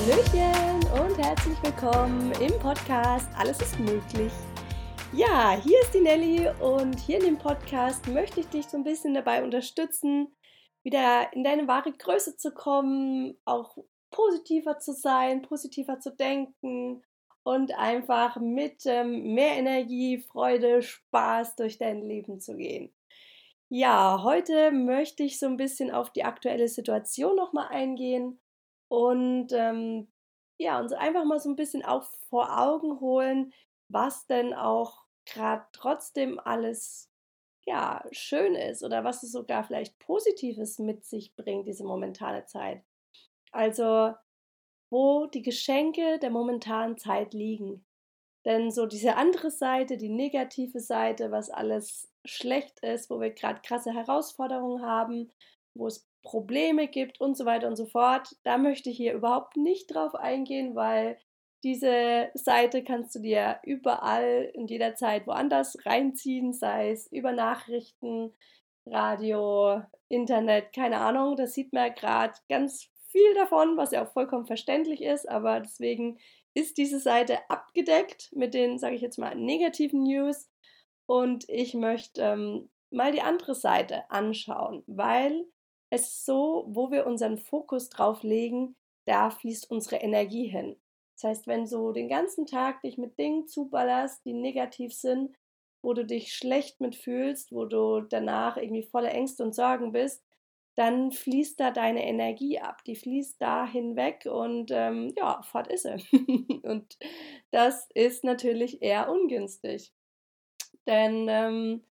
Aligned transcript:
Hallöchen 0.00 0.80
und 0.98 1.18
herzlich 1.18 1.62
willkommen 1.62 2.32
im 2.40 2.58
Podcast 2.60 3.28
Alles 3.36 3.60
ist 3.60 3.78
möglich. 3.78 4.32
Ja, 5.12 5.60
hier 5.62 5.78
ist 5.82 5.92
die 5.92 6.00
Nelly 6.00 6.48
und 6.58 6.98
hier 6.98 7.18
in 7.18 7.24
dem 7.24 7.38
Podcast 7.38 8.08
möchte 8.08 8.40
ich 8.40 8.46
dich 8.46 8.66
so 8.66 8.78
ein 8.78 8.84
bisschen 8.84 9.12
dabei 9.12 9.44
unterstützen, 9.44 10.28
wieder 10.82 11.30
in 11.34 11.44
deine 11.44 11.68
wahre 11.68 11.92
Größe 11.92 12.38
zu 12.38 12.52
kommen, 12.52 13.36
auch 13.44 13.76
positiver 14.10 14.78
zu 14.78 14.94
sein, 14.94 15.42
positiver 15.42 16.00
zu 16.00 16.16
denken 16.16 17.02
und 17.42 17.76
einfach 17.76 18.36
mit 18.36 18.86
ähm, 18.86 19.34
mehr 19.34 19.58
Energie, 19.58 20.18
Freude, 20.18 20.80
Spaß 20.80 21.56
durch 21.56 21.76
dein 21.76 22.00
Leben 22.00 22.40
zu 22.40 22.56
gehen. 22.56 22.90
Ja, 23.68 24.22
heute 24.22 24.70
möchte 24.70 25.24
ich 25.24 25.38
so 25.38 25.44
ein 25.44 25.58
bisschen 25.58 25.90
auf 25.90 26.10
die 26.10 26.24
aktuelle 26.24 26.68
Situation 26.68 27.36
nochmal 27.36 27.68
eingehen 27.68 28.40
und 28.90 29.52
ähm, 29.52 30.08
ja, 30.58 30.80
uns 30.80 30.92
einfach 30.92 31.24
mal 31.24 31.38
so 31.38 31.48
ein 31.48 31.56
bisschen 31.56 31.84
auch 31.84 32.02
vor 32.28 32.58
Augen 32.60 33.00
holen, 33.00 33.54
was 33.88 34.26
denn 34.26 34.52
auch 34.52 35.04
gerade 35.26 35.64
trotzdem 35.72 36.40
alles 36.40 37.08
ja 37.66 38.04
schön 38.10 38.56
ist 38.56 38.82
oder 38.82 39.04
was 39.04 39.22
es 39.22 39.30
sogar 39.32 39.62
vielleicht 39.62 39.98
Positives 40.00 40.80
mit 40.80 41.04
sich 41.04 41.36
bringt, 41.36 41.68
diese 41.68 41.84
momentane 41.84 42.46
Zeit. 42.46 42.82
Also, 43.52 44.14
wo 44.90 45.26
die 45.26 45.42
Geschenke 45.42 46.18
der 46.18 46.30
momentanen 46.30 46.98
Zeit 46.98 47.32
liegen. 47.32 47.86
Denn 48.44 48.72
so 48.72 48.86
diese 48.86 49.16
andere 49.16 49.50
Seite, 49.52 49.96
die 49.98 50.08
negative 50.08 50.80
Seite, 50.80 51.30
was 51.30 51.48
alles 51.48 52.10
schlecht 52.24 52.80
ist, 52.80 53.08
wo 53.08 53.20
wir 53.20 53.30
gerade 53.30 53.60
krasse 53.62 53.92
Herausforderungen 53.92 54.82
haben, 54.82 55.30
wo 55.74 55.86
es 55.86 56.09
Probleme 56.22 56.88
gibt 56.88 57.20
und 57.20 57.36
so 57.36 57.44
weiter 57.44 57.68
und 57.68 57.76
so 57.76 57.86
fort, 57.86 58.36
da 58.44 58.58
möchte 58.58 58.90
ich 58.90 58.96
hier 58.96 59.14
überhaupt 59.14 59.56
nicht 59.56 59.94
drauf 59.94 60.14
eingehen, 60.14 60.74
weil 60.74 61.18
diese 61.62 62.30
Seite 62.34 62.82
kannst 62.82 63.14
du 63.14 63.20
dir 63.20 63.58
überall 63.64 64.50
und 64.54 64.70
jederzeit 64.70 65.26
woanders 65.26 65.76
reinziehen, 65.84 66.52
sei 66.52 66.90
es 66.90 67.06
über 67.12 67.32
Nachrichten, 67.32 68.32
Radio, 68.86 69.82
Internet, 70.08 70.72
keine 70.72 70.98
Ahnung. 70.98 71.36
Das 71.36 71.52
sieht 71.52 71.72
man 71.72 71.94
gerade 71.94 72.34
ganz 72.48 72.88
viel 73.08 73.34
davon, 73.34 73.76
was 73.76 73.90
ja 73.90 74.04
auch 74.04 74.12
vollkommen 74.12 74.46
verständlich 74.46 75.02
ist, 75.02 75.28
aber 75.28 75.60
deswegen 75.60 76.18
ist 76.54 76.78
diese 76.78 76.98
Seite 76.98 77.38
abgedeckt 77.48 78.30
mit 78.32 78.54
den, 78.54 78.78
sage 78.78 78.96
ich 78.96 79.02
jetzt 79.02 79.18
mal, 79.18 79.34
negativen 79.34 80.02
News. 80.02 80.48
Und 81.06 81.48
ich 81.48 81.74
möchte 81.74 82.22
ähm, 82.22 82.70
mal 82.90 83.12
die 83.12 83.22
andere 83.22 83.54
Seite 83.54 84.10
anschauen, 84.10 84.82
weil 84.86 85.44
es 85.90 86.24
so, 86.24 86.64
wo 86.68 86.90
wir 86.90 87.06
unseren 87.06 87.38
Fokus 87.38 87.90
drauf 87.90 88.22
legen, 88.22 88.76
da 89.04 89.30
fließt 89.30 89.70
unsere 89.70 89.96
Energie 89.96 90.46
hin. 90.46 90.76
Das 91.14 91.24
heißt, 91.24 91.46
wenn 91.46 91.66
du 91.66 91.92
den 91.92 92.08
ganzen 92.08 92.46
Tag 92.46 92.80
dich 92.80 92.96
mit 92.96 93.18
Dingen 93.18 93.46
zuballerst, 93.46 94.24
die 94.24 94.32
negativ 94.32 94.94
sind, 94.94 95.34
wo 95.82 95.92
du 95.92 96.04
dich 96.04 96.34
schlecht 96.34 96.80
mitfühlst, 96.80 97.52
wo 97.52 97.64
du 97.64 98.00
danach 98.00 98.56
irgendwie 98.56 98.82
voller 98.82 99.12
Ängste 99.12 99.42
und 99.42 99.54
Sorgen 99.54 99.92
bist, 99.92 100.22
dann 100.76 101.12
fließt 101.12 101.58
da 101.58 101.70
deine 101.70 102.06
Energie 102.06 102.58
ab. 102.58 102.84
Die 102.84 102.96
fließt 102.96 103.40
da 103.40 103.66
hinweg 103.66 104.26
und 104.26 104.70
ähm, 104.70 105.12
ja, 105.16 105.42
fort 105.42 105.68
ist 105.68 105.82
sie. 105.82 106.60
und 106.62 106.96
das 107.50 107.88
ist 107.94 108.24
natürlich 108.24 108.80
eher 108.80 109.10
ungünstig. 109.10 109.92
Denn 110.86 111.26
ähm, 111.28 111.84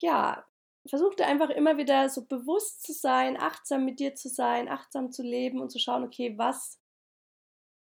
ja, 0.00 0.44
versuch 0.90 1.14
dir 1.14 1.26
einfach 1.26 1.50
immer 1.50 1.76
wieder 1.78 2.08
so 2.08 2.24
bewusst 2.24 2.82
zu 2.82 2.92
sein, 2.92 3.36
achtsam 3.38 3.84
mit 3.84 4.00
dir 4.00 4.14
zu 4.14 4.28
sein, 4.28 4.68
achtsam 4.68 5.10
zu 5.12 5.22
leben 5.22 5.60
und 5.60 5.70
zu 5.70 5.78
schauen, 5.78 6.04
okay, 6.04 6.36
was 6.38 6.80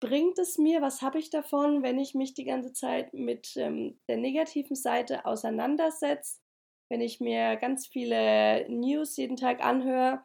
bringt 0.01 0.39
es 0.39 0.59
mir, 0.59 0.83
was 0.83 1.03
habe 1.03 1.19
ich 1.19 1.31
davon, 1.31 1.83
wenn 1.83 1.99
ich 1.99 2.15
mich 2.15 2.35
die 2.35 2.45
ganze 2.45 2.73
Zeit 2.73 3.15
mit 3.15 3.57
ähm, 3.57 3.99
der 4.09 4.19
negativen 4.19 4.77
Seite 4.77 5.25
auseinandersetze 5.25 6.41
wenn 6.89 7.01
ich 7.01 7.21
mir 7.21 7.57
ganz 7.57 7.87
viele 7.87 8.69
News 8.69 9.17
jeden 9.17 9.37
Tag 9.37 9.65
anhöre, 9.65 10.23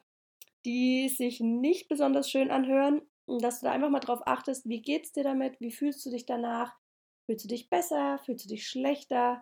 die 0.65 1.09
sich 1.09 1.39
nicht 1.39 1.87
besonders 1.87 2.29
schön 2.29 2.51
anhören, 2.51 3.01
dass 3.27 3.59
du 3.59 3.65
da 3.65 3.71
einfach 3.71 3.89
mal 3.89 3.99
drauf 3.99 4.21
achtest, 4.25 4.67
wie 4.67 4.81
geht's 4.81 5.11
dir 5.11 5.23
damit, 5.23 5.59
wie 5.61 5.71
fühlst 5.71 6.05
du 6.05 6.09
dich 6.09 6.25
danach, 6.25 6.75
fühlst 7.25 7.45
du 7.45 7.47
dich 7.47 7.69
besser, 7.69 8.19
fühlst 8.25 8.45
du 8.45 8.49
dich 8.49 8.67
schlechter, 8.67 9.41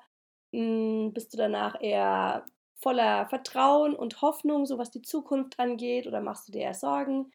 hm, 0.53 1.11
bist 1.13 1.33
du 1.33 1.37
danach 1.37 1.81
eher 1.81 2.45
voller 2.79 3.27
Vertrauen 3.27 3.95
und 3.95 4.21
Hoffnung, 4.21 4.65
so 4.65 4.77
was 4.77 4.91
die 4.91 5.01
Zukunft 5.01 5.59
angeht, 5.59 6.07
oder 6.07 6.21
machst 6.21 6.47
du 6.47 6.51
dir 6.51 6.61
eher 6.61 6.73
Sorgen? 6.73 7.31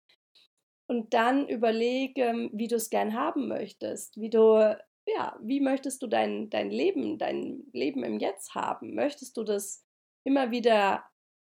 Und 0.86 1.14
dann 1.14 1.48
überleg, 1.48 2.16
wie 2.16 2.68
du 2.68 2.76
es 2.76 2.90
gern 2.90 3.14
haben 3.14 3.48
möchtest, 3.48 4.20
wie 4.20 4.30
du 4.30 4.76
ja, 5.06 5.36
wie 5.40 5.60
möchtest 5.60 6.02
du 6.02 6.06
dein, 6.06 6.48
dein 6.50 6.70
Leben, 6.70 7.18
dein 7.18 7.64
Leben 7.72 8.04
im 8.04 8.18
Jetzt 8.18 8.54
haben? 8.54 8.94
Möchtest 8.94 9.36
du 9.36 9.42
das 9.42 9.84
immer 10.24 10.50
wieder 10.50 11.04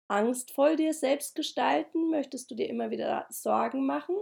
angstvoll 0.07 0.75
dir 0.75 0.93
selbst 0.93 1.35
gestalten? 1.35 2.09
Möchtest 2.09 2.49
du 2.51 2.55
dir 2.55 2.69
immer 2.69 2.89
wieder 2.89 3.25
Sorgen 3.29 3.85
machen, 3.85 4.15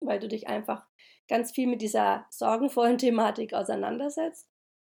weil 0.00 0.18
du 0.18 0.28
dich 0.28 0.48
einfach 0.48 0.86
ganz 1.28 1.52
viel 1.52 1.66
mit 1.66 1.80
dieser 1.82 2.26
sorgenvollen 2.30 2.98
Thematik 2.98 3.54
auseinandersetzt? 3.54 4.48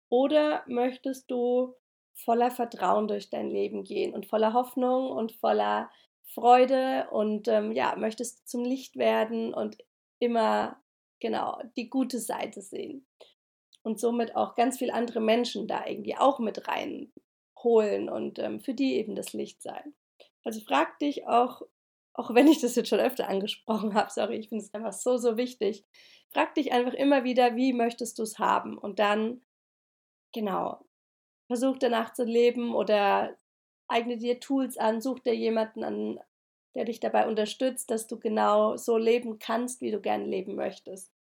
Oder 0.10 0.64
möchtest 0.68 1.30
du 1.32 1.76
voller 2.24 2.52
Vertrauen 2.52 3.08
durch 3.08 3.30
dein 3.30 3.50
Leben 3.50 3.84
gehen 3.84 4.14
und 4.14 4.26
voller 4.26 4.54
Hoffnung 4.54 5.12
und 5.12 5.32
voller 5.34 5.90
Freude 6.34 7.08
und 7.12 7.48
ähm, 7.48 7.72
ja, 7.72 7.96
möchtest 7.96 8.48
zum 8.48 8.64
Licht 8.64 8.98
werden 8.98 9.54
und 9.54 9.78
immer 10.20 10.80
genau 11.20 11.62
die 11.76 11.90
gute 11.90 12.20
Seite 12.20 12.62
sehen 12.62 13.06
und 13.84 14.00
somit 14.00 14.36
auch 14.36 14.56
ganz 14.56 14.78
viele 14.78 14.94
andere 14.94 15.22
Menschen 15.22 15.68
da 15.68 15.86
irgendwie 15.86 16.16
auch 16.16 16.40
mit 16.40 16.68
reinholen 16.68 18.10
und 18.10 18.40
ähm, 18.40 18.60
für 18.60 18.74
die 18.74 18.96
eben 18.96 19.16
das 19.16 19.34
Licht 19.34 19.62
sein. 19.62 19.94
Also 20.44 20.62
frag 20.62 21.00
dich 21.00 21.28
auch, 21.28 21.62
auch 22.14 22.34
wenn 22.34 22.48
ich 22.48 22.60
das 22.62 22.76
jetzt 22.76 22.90
schon 22.90 23.00
öfter 23.00 23.28
angesprochen 23.28 23.94
habe, 23.94 24.12
sorry, 24.12 24.38
ich 24.38 24.50
finde 24.50 24.64
es 24.64 24.74
einfach 24.74 24.94
so, 24.94 25.18
so 25.18 25.38
wichtig, 25.38 25.86
frag 26.32 26.54
dich 26.56 26.72
einfach 26.72 26.94
immer 26.94 27.24
wieder, 27.24 27.56
wie 27.56 27.74
möchtest 27.74 28.20
du 28.20 28.24
es 28.24 28.40
haben 28.40 28.78
und 28.78 29.00
dann, 29.00 29.42
genau, 30.34 30.80
versuch 31.50 31.80
danach 31.80 32.14
zu 32.14 32.26
leben 32.26 32.76
oder 32.76 33.36
eigne 33.88 34.18
dir 34.18 34.40
Tools 34.40 34.78
an, 34.78 35.02
such 35.02 35.20
dir 35.22 35.36
jemanden 35.36 35.84
an, 35.84 36.20
der 36.76 36.86
dich 36.86 37.00
dabei 37.00 37.28
unterstützt, 37.28 37.90
dass 37.90 38.06
du 38.06 38.20
genau 38.20 38.78
so 38.78 38.98
leben 38.98 39.40
kannst, 39.40 39.82
wie 39.82 39.90
du 39.90 40.00
gerne 40.00 40.26
leben 40.26 40.54
möchtest. 40.54 41.12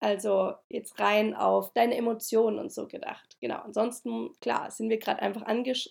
Also 0.00 0.54
jetzt 0.70 0.98
rein 0.98 1.34
auf 1.34 1.74
deine 1.74 1.94
Emotionen 1.94 2.58
und 2.58 2.72
so 2.72 2.88
gedacht. 2.88 3.36
Genau. 3.40 3.58
Ansonsten, 3.58 4.32
klar, 4.40 4.70
sind 4.70 4.88
wir 4.88 4.98
gerade 4.98 5.20
einfach 5.20 5.42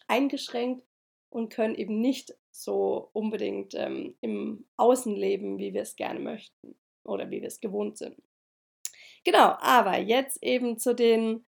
eingeschränkt 0.08 0.84
und 1.30 1.54
können 1.54 1.76
eben 1.76 2.02
nicht 2.02 2.36
so 2.52 3.10
unbedingt 3.14 3.76
ähm, 3.76 4.16
im 4.22 4.66
Außen 4.78 5.16
leben, 5.16 5.60
wie 5.60 5.76
wir 5.76 5.84
es 5.84 5.96
gerne 5.96 6.20
möchten 6.20 6.76
oder 7.04 7.30
wie 7.30 7.42
wir 7.42 7.48
es 7.48 7.60
gewohnt 7.60 8.00
sind. 8.00 8.18
Genau, 9.24 9.56
aber 9.60 10.00
jetzt 10.00 10.42
eben 10.42 10.80
zu 10.80 10.96
den 10.96 11.46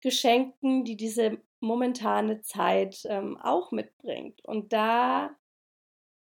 Geschenken, 0.00 0.84
die 0.84 0.96
diese 0.96 1.38
momentane 1.60 2.42
Zeit 2.42 3.02
ähm, 3.06 3.36
auch 3.38 3.72
mitbringt. 3.72 4.44
Und 4.44 4.72
da, 4.72 5.36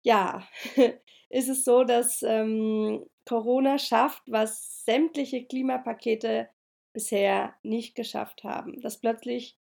ja, 0.04 0.48
ist 1.30 1.50
es 1.50 1.66
so, 1.66 1.84
dass 1.84 2.22
ähm, 2.24 3.06
Corona 3.26 3.78
schafft, 3.78 4.24
was 4.28 4.84
sämtliche 4.86 5.46
Klimapakete 5.46 6.50
bisher 6.94 7.56
nicht 7.64 7.96
geschafft 7.96 8.44
haben. 8.44 8.82
Dass 8.82 9.00
plötzlich 9.00 9.58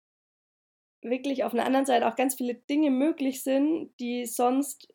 wirklich 1.01 1.43
auf 1.43 1.53
einer 1.53 1.65
anderen 1.65 1.85
Seite 1.85 2.07
auch 2.07 2.15
ganz 2.15 2.35
viele 2.35 2.55
Dinge 2.55 2.91
möglich 2.91 3.43
sind, 3.43 3.91
die 3.99 4.25
sonst 4.25 4.93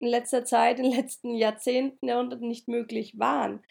in 0.00 0.08
letzter 0.08 0.44
Zeit, 0.44 0.78
in 0.78 0.84
den 0.84 0.94
letzten 0.94 1.34
Jahrzehnten, 1.34 2.06
Jahrhunderten 2.06 2.46
nicht 2.46 2.68
möglich 2.68 3.18
waren, 3.18 3.64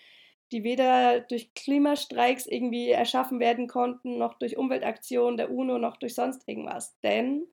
die 0.52 0.64
weder 0.64 1.22
durch 1.22 1.54
Klimastreiks 1.54 2.46
irgendwie 2.48 2.90
erschaffen 2.90 3.40
werden 3.40 3.68
konnten, 3.68 4.18
noch 4.18 4.36
durch 4.36 4.58
Umweltaktionen 4.58 5.38
der 5.38 5.52
UNO, 5.52 5.78
noch 5.78 5.98
durch 5.98 6.16
sonst 6.16 6.48
irgendwas. 6.48 6.98
Denn 7.02 7.48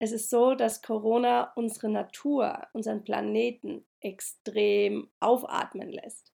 es 0.00 0.12
ist 0.12 0.30
so, 0.30 0.54
dass 0.54 0.82
Corona 0.82 1.52
unsere 1.54 1.88
Natur, 1.88 2.66
unseren 2.72 3.04
Planeten 3.04 3.86
extrem 4.00 5.10
aufatmen 5.20 5.90
lässt. 5.90 6.32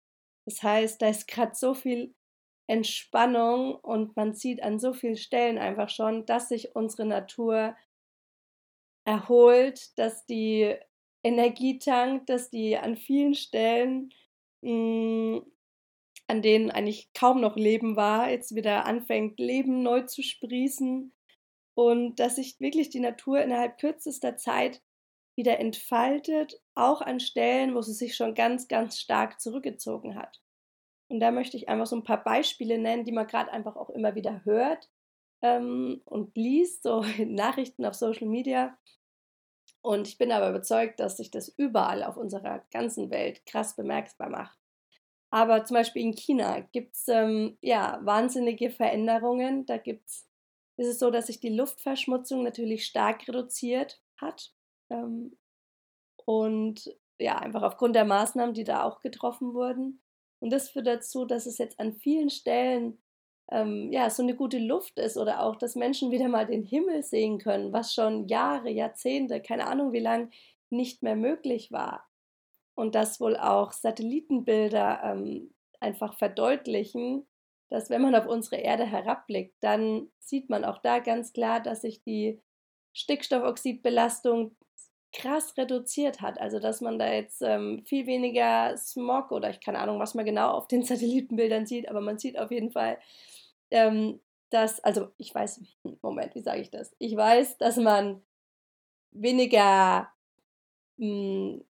Das 0.45 0.61
heißt, 0.61 1.01
da 1.01 1.07
ist 1.09 1.27
gerade 1.27 1.55
so 1.55 1.73
viel 1.73 2.13
Entspannung 2.67 3.75
und 3.75 4.15
man 4.15 4.33
sieht 4.33 4.63
an 4.63 4.79
so 4.79 4.93
vielen 4.93 5.17
Stellen 5.17 5.57
einfach 5.57 5.89
schon, 5.89 6.25
dass 6.25 6.49
sich 6.49 6.75
unsere 6.75 7.05
Natur 7.05 7.75
erholt, 9.05 9.97
dass 9.97 10.25
die 10.25 10.75
Energie 11.23 11.79
tankt, 11.79 12.29
dass 12.29 12.49
die 12.49 12.77
an 12.77 12.97
vielen 12.97 13.33
Stellen, 13.35 14.13
hm, 14.61 15.45
an 16.33 16.41
denen 16.41 16.71
eigentlich 16.71 17.13
kaum 17.13 17.41
noch 17.41 17.55
Leben 17.55 17.95
war, 17.95 18.31
jetzt 18.31 18.55
wieder 18.55 18.85
anfängt, 18.85 19.39
Leben 19.39 19.83
neu 19.83 20.01
zu 20.01 20.23
sprießen 20.23 21.13
und 21.75 22.15
dass 22.19 22.37
sich 22.37 22.59
wirklich 22.59 22.89
die 22.89 22.99
Natur 22.99 23.39
innerhalb 23.39 23.77
kürzester 23.77 24.35
Zeit 24.35 24.81
wieder 25.35 25.59
entfaltet 25.59 26.59
auch 26.73 27.01
an 27.01 27.19
Stellen, 27.19 27.75
wo 27.75 27.83
sie 27.83 27.93
sich 27.93 28.15
schon 28.15 28.33
ganz, 28.33 28.67
ganz 28.67 28.99
stark 28.99 29.39
zurückgezogen 29.39 30.15
hat. 30.15 30.41
Und 31.07 31.19
da 31.19 31.29
möchte 31.29 31.55
ich 31.55 31.69
einfach 31.69 31.85
so 31.85 31.95
ein 31.95 32.03
paar 32.03 32.23
Beispiele 32.23 32.79
nennen, 32.79 33.05
die 33.05 33.11
man 33.11 33.27
gerade 33.27 33.51
einfach 33.51 33.75
auch 33.75 33.91
immer 33.91 34.15
wieder 34.15 34.43
hört 34.43 34.89
ähm, 35.43 36.01
und 36.05 36.35
liest, 36.35 36.81
so 36.81 37.03
in 37.19 37.35
Nachrichten 37.35 37.85
auf 37.85 37.93
Social 37.93 38.27
Media. 38.27 38.75
Und 39.83 40.07
ich 40.07 40.17
bin 40.17 40.31
aber 40.31 40.49
überzeugt, 40.49 40.99
dass 40.99 41.17
sich 41.17 41.29
das 41.29 41.47
überall 41.49 42.03
auf 42.03 42.17
unserer 42.17 42.63
ganzen 42.71 43.11
Welt 43.11 43.45
krass 43.45 43.75
bemerkbar 43.75 44.29
macht. 44.29 44.62
Aber 45.33 45.65
zum 45.65 45.73
Beispiel 45.73 46.03
in 46.03 46.13
China 46.13 46.59
gibt 46.73 46.93
es 46.93 47.07
ähm, 47.07 47.57
ja 47.59 47.99
wahnsinnige 48.03 48.69
Veränderungen. 48.69 49.65
Da 49.65 49.77
gibt's, 49.77 50.29
ist 50.77 50.87
es 50.87 50.99
so, 50.99 51.09
dass 51.09 51.25
sich 51.25 51.39
die 51.39 51.49
Luftverschmutzung 51.49 52.43
natürlich 52.43 52.85
stark 52.85 53.27
reduziert 53.27 53.99
hat. 54.21 54.53
Ähm, 54.91 55.35
und 56.25 56.95
ja, 57.17 57.39
einfach 57.39 57.63
aufgrund 57.63 57.95
der 57.95 58.05
Maßnahmen, 58.05 58.53
die 58.53 58.63
da 58.63 58.83
auch 58.83 59.01
getroffen 59.01 59.55
wurden. 59.55 60.03
Und 60.39 60.51
das 60.53 60.69
führt 60.69 60.85
dazu, 60.85 61.25
dass 61.25 61.47
es 61.47 61.57
jetzt 61.57 61.79
an 61.79 61.93
vielen 61.93 62.29
Stellen 62.29 63.01
ähm, 63.49 63.91
ja 63.91 64.11
so 64.11 64.21
eine 64.21 64.35
gute 64.35 64.59
Luft 64.59 64.99
ist 64.99 65.17
oder 65.17 65.41
auch, 65.41 65.55
dass 65.55 65.73
Menschen 65.73 66.11
wieder 66.11 66.27
mal 66.27 66.45
den 66.45 66.61
Himmel 66.61 67.01
sehen 67.01 67.39
können, 67.39 67.73
was 67.73 67.95
schon 67.95 68.27
Jahre, 68.27 68.69
Jahrzehnte, 68.69 69.41
keine 69.41 69.65
Ahnung 69.65 69.93
wie 69.93 69.99
lang 69.99 70.31
nicht 70.69 71.01
mehr 71.01 71.15
möglich 71.15 71.71
war 71.71 72.07
und 72.75 72.95
dass 72.95 73.19
wohl 73.19 73.37
auch 73.37 73.71
Satellitenbilder 73.71 75.01
ähm, 75.03 75.53
einfach 75.79 76.17
verdeutlichen, 76.17 77.27
dass 77.69 77.89
wenn 77.89 78.01
man 78.01 78.15
auf 78.15 78.27
unsere 78.27 78.57
Erde 78.57 78.85
herabblickt, 78.85 79.55
dann 79.59 80.07
sieht 80.19 80.49
man 80.49 80.63
auch 80.63 80.79
da 80.79 80.99
ganz 80.99 81.33
klar, 81.33 81.59
dass 81.59 81.81
sich 81.81 82.03
die 82.03 82.39
Stickstoffoxidbelastung 82.93 84.55
krass 85.11 85.55
reduziert 85.57 86.21
hat. 86.21 86.39
Also 86.39 86.59
dass 86.59 86.81
man 86.81 86.99
da 86.99 87.11
jetzt 87.11 87.41
ähm, 87.41 87.83
viel 87.85 88.07
weniger 88.07 88.75
Smog 88.77 89.31
oder 89.31 89.49
ich 89.49 89.59
keine 89.59 89.79
Ahnung, 89.79 89.99
was 89.99 90.15
man 90.15 90.25
genau 90.25 90.51
auf 90.51 90.67
den 90.67 90.83
Satellitenbildern 90.83 91.65
sieht, 91.65 91.89
aber 91.89 92.01
man 92.01 92.17
sieht 92.19 92.37
auf 92.37 92.51
jeden 92.51 92.71
Fall, 92.71 92.97
ähm, 93.71 94.19
dass, 94.49 94.79
also 94.81 95.09
ich 95.17 95.33
weiß, 95.33 95.61
Moment, 96.01 96.35
wie 96.35 96.41
sage 96.41 96.61
ich 96.61 96.71
das? 96.71 96.95
Ich 96.99 97.15
weiß, 97.15 97.57
dass 97.57 97.77
man 97.77 98.21
weniger 99.11 100.09
hm, 100.97 101.63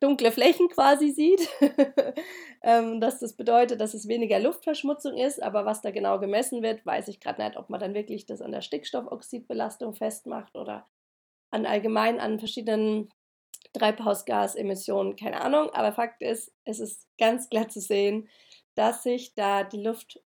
dunkle 0.00 0.32
Flächen 0.32 0.68
quasi 0.68 1.10
sieht, 1.10 1.48
ähm, 2.62 3.00
dass 3.00 3.20
das 3.20 3.34
bedeutet, 3.34 3.80
dass 3.80 3.94
es 3.94 4.08
weniger 4.08 4.40
Luftverschmutzung 4.40 5.16
ist, 5.16 5.42
aber 5.42 5.66
was 5.66 5.82
da 5.82 5.90
genau 5.90 6.18
gemessen 6.18 6.62
wird, 6.62 6.84
weiß 6.84 7.08
ich 7.08 7.20
gerade 7.20 7.42
nicht, 7.42 7.56
ob 7.56 7.70
man 7.70 7.80
dann 7.80 7.94
wirklich 7.94 8.26
das 8.26 8.42
an 8.42 8.52
der 8.52 8.62
Stickstoffoxidbelastung 8.62 9.94
festmacht 9.94 10.56
oder 10.56 10.88
an 11.50 11.66
allgemein 11.66 12.18
an 12.18 12.38
verschiedenen 12.38 13.10
Treibhausgasemissionen, 13.74 15.16
keine 15.16 15.42
Ahnung, 15.42 15.70
aber 15.70 15.92
Fakt 15.92 16.22
ist, 16.22 16.52
es 16.64 16.80
ist 16.80 17.06
ganz 17.18 17.48
klar 17.50 17.68
zu 17.68 17.80
sehen, 17.80 18.28
dass 18.74 19.02
sich 19.02 19.34
da 19.34 19.64
die 19.64 19.82
Luft 19.82 20.20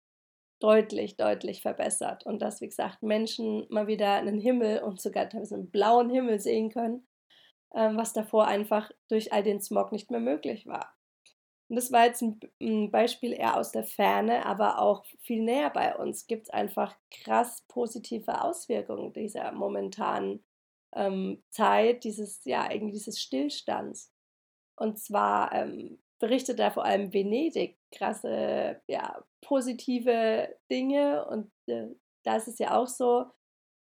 deutlich, 0.61 1.17
deutlich 1.17 1.62
verbessert 1.62 2.25
und 2.25 2.41
dass, 2.41 2.61
wie 2.61 2.69
gesagt, 2.69 3.03
Menschen 3.03 3.67
mal 3.70 3.87
wieder 3.87 4.15
einen 4.15 4.38
Himmel 4.38 4.82
und 4.82 5.00
sogar 5.00 5.29
teilweise 5.29 5.56
einen 5.56 5.70
blauen 5.70 6.11
Himmel 6.11 6.38
sehen 6.38 6.70
können 6.70 7.06
was 7.81 8.12
davor 8.12 8.47
einfach 8.47 8.91
durch 9.09 9.32
all 9.32 9.43
den 9.43 9.61
Smog 9.61 9.93
nicht 9.93 10.11
mehr 10.11 10.21
möglich 10.21 10.67
war. 10.67 10.94
Und 11.69 11.76
das 11.76 11.93
war 11.93 12.05
jetzt 12.05 12.23
ein, 12.23 12.41
ein 12.61 12.91
Beispiel 12.91 13.32
eher 13.32 13.56
aus 13.56 13.73
der 13.73 13.85
Ferne, 13.85 14.44
aber 14.44 14.79
auch 14.81 15.05
viel 15.23 15.43
näher 15.43 15.71
bei 15.71 15.97
uns 15.97 16.26
gibt 16.26 16.44
es 16.44 16.50
einfach 16.50 16.94
krass 17.11 17.65
positive 17.69 18.43
Auswirkungen 18.43 19.12
dieser 19.12 19.50
momentanen 19.53 20.44
ähm, 20.94 21.43
Zeit, 21.50 22.05
dieses, 22.05 22.44
ja, 22.44 22.71
irgendwie 22.71 22.93
dieses 22.93 23.21
Stillstands. 23.21 24.12
Und 24.77 24.99
zwar 24.99 25.53
ähm, 25.53 25.99
berichtet 26.19 26.59
da 26.59 26.70
vor 26.70 26.85
allem 26.85 27.12
Venedig 27.12 27.79
krasse, 27.91 28.81
ja, 28.87 29.25
positive 29.41 30.55
Dinge. 30.70 31.27
Und 31.27 31.50
äh, 31.67 31.88
da 32.25 32.37
ist 32.37 32.49
es 32.49 32.59
ja 32.59 32.77
auch 32.77 32.88
so, 32.88 33.27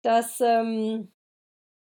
dass 0.03 0.41
ähm, 0.41 1.14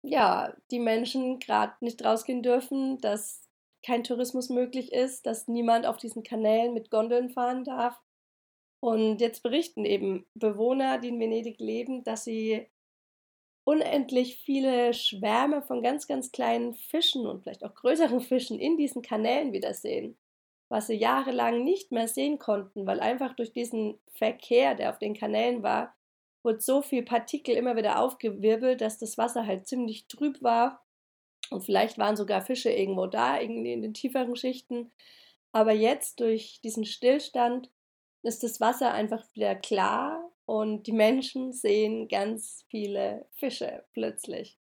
ja, 0.02 0.54
die 0.70 0.80
Menschen 0.80 1.38
gerade 1.38 1.74
nicht 1.80 2.04
rausgehen 2.04 2.42
dürfen, 2.42 2.98
dass 3.00 3.48
kein 3.84 4.04
Tourismus 4.04 4.48
möglich 4.48 4.92
ist, 4.92 5.26
dass 5.26 5.48
niemand 5.48 5.86
auf 5.86 5.96
diesen 5.96 6.22
Kanälen 6.22 6.74
mit 6.74 6.90
Gondeln 6.90 7.30
fahren 7.30 7.64
darf. 7.64 8.00
Und 8.80 9.20
jetzt 9.20 9.42
berichten 9.42 9.84
eben 9.84 10.26
Bewohner, 10.34 10.98
die 10.98 11.08
in 11.08 11.20
Venedig 11.20 11.60
leben, 11.60 12.02
dass 12.04 12.24
sie 12.24 12.66
unendlich 13.64 14.38
viele 14.38 14.92
Schwärme 14.92 15.62
von 15.62 15.82
ganz, 15.82 16.08
ganz 16.08 16.32
kleinen 16.32 16.74
Fischen 16.74 17.26
und 17.26 17.42
vielleicht 17.42 17.64
auch 17.64 17.74
größeren 17.74 18.20
Fischen 18.20 18.58
in 18.58 18.76
diesen 18.76 19.02
Kanälen 19.02 19.52
wiedersehen, 19.52 20.18
was 20.68 20.88
sie 20.88 20.94
jahrelang 20.94 21.62
nicht 21.62 21.92
mehr 21.92 22.08
sehen 22.08 22.38
konnten, 22.38 22.86
weil 22.86 23.00
einfach 23.00 23.34
durch 23.34 23.52
diesen 23.52 24.00
Verkehr, 24.14 24.74
der 24.74 24.90
auf 24.90 24.98
den 24.98 25.14
Kanälen 25.14 25.62
war, 25.62 25.94
wurde 26.42 26.60
so 26.60 26.82
viel 26.82 27.02
Partikel 27.02 27.56
immer 27.56 27.76
wieder 27.76 28.00
aufgewirbelt, 28.00 28.80
dass 28.80 28.98
das 28.98 29.18
Wasser 29.18 29.46
halt 29.46 29.66
ziemlich 29.66 30.08
trüb 30.08 30.42
war. 30.42 30.84
Und 31.50 31.64
vielleicht 31.64 31.98
waren 31.98 32.16
sogar 32.16 32.42
Fische 32.42 32.70
irgendwo 32.70 33.06
da, 33.06 33.40
irgendwie 33.40 33.72
in 33.72 33.82
den 33.82 33.94
tieferen 33.94 34.36
Schichten. 34.36 34.90
Aber 35.52 35.72
jetzt 35.72 36.20
durch 36.20 36.60
diesen 36.62 36.84
Stillstand 36.84 37.70
ist 38.22 38.42
das 38.42 38.60
Wasser 38.60 38.92
einfach 38.92 39.24
wieder 39.34 39.54
klar 39.54 40.30
und 40.46 40.86
die 40.86 40.92
Menschen 40.92 41.52
sehen 41.52 42.08
ganz 42.08 42.64
viele 42.68 43.26
Fische 43.32 43.84
plötzlich. 43.92 44.58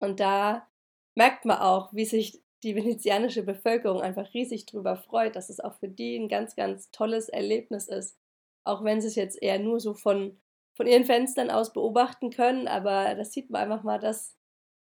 Und 0.00 0.20
da 0.20 0.68
merkt 1.14 1.44
man 1.44 1.58
auch, 1.58 1.92
wie 1.92 2.04
sich 2.04 2.42
die 2.62 2.74
venezianische 2.74 3.42
Bevölkerung 3.42 4.00
einfach 4.00 4.32
riesig 4.34 4.66
darüber 4.66 4.96
freut, 4.96 5.36
dass 5.36 5.50
es 5.50 5.60
auch 5.60 5.74
für 5.74 5.88
die 5.88 6.16
ein 6.16 6.28
ganz, 6.28 6.56
ganz 6.56 6.90
tolles 6.90 7.28
Erlebnis 7.28 7.88
ist. 7.88 8.18
Auch 8.64 8.82
wenn 8.82 9.00
sie 9.00 9.08
es 9.08 9.14
jetzt 9.14 9.40
eher 9.40 9.58
nur 9.58 9.80
so 9.80 9.94
von 9.94 10.40
von 10.74 10.86
ihren 10.86 11.04
Fenstern 11.04 11.50
aus 11.50 11.72
beobachten 11.72 12.30
können. 12.30 12.68
Aber 12.68 13.14
das 13.14 13.32
sieht 13.32 13.50
man 13.50 13.62
einfach 13.62 13.84
mal, 13.84 13.98
dass, 13.98 14.36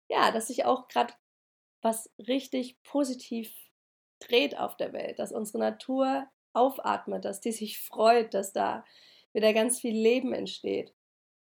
ja, 0.09 0.31
dass 0.31 0.49
sich 0.49 0.65
auch 0.65 0.89
gerade 0.89 1.15
was 1.83 2.13
richtig 2.19 2.83
positiv 2.83 3.53
dreht 4.21 4.59
auf 4.59 4.77
der 4.77 4.93
Welt, 4.93 5.19
dass 5.19 5.33
unsere 5.33 5.59
Natur 5.59 6.27
aufatmet, 6.53 7.25
dass 7.25 7.41
die 7.41 7.53
sich 7.53 7.81
freut, 7.81 8.35
dass 8.35 8.53
da 8.53 8.85
wieder 9.33 9.53
ganz 9.53 9.81
viel 9.81 9.95
Leben 9.95 10.33
entsteht. 10.33 10.95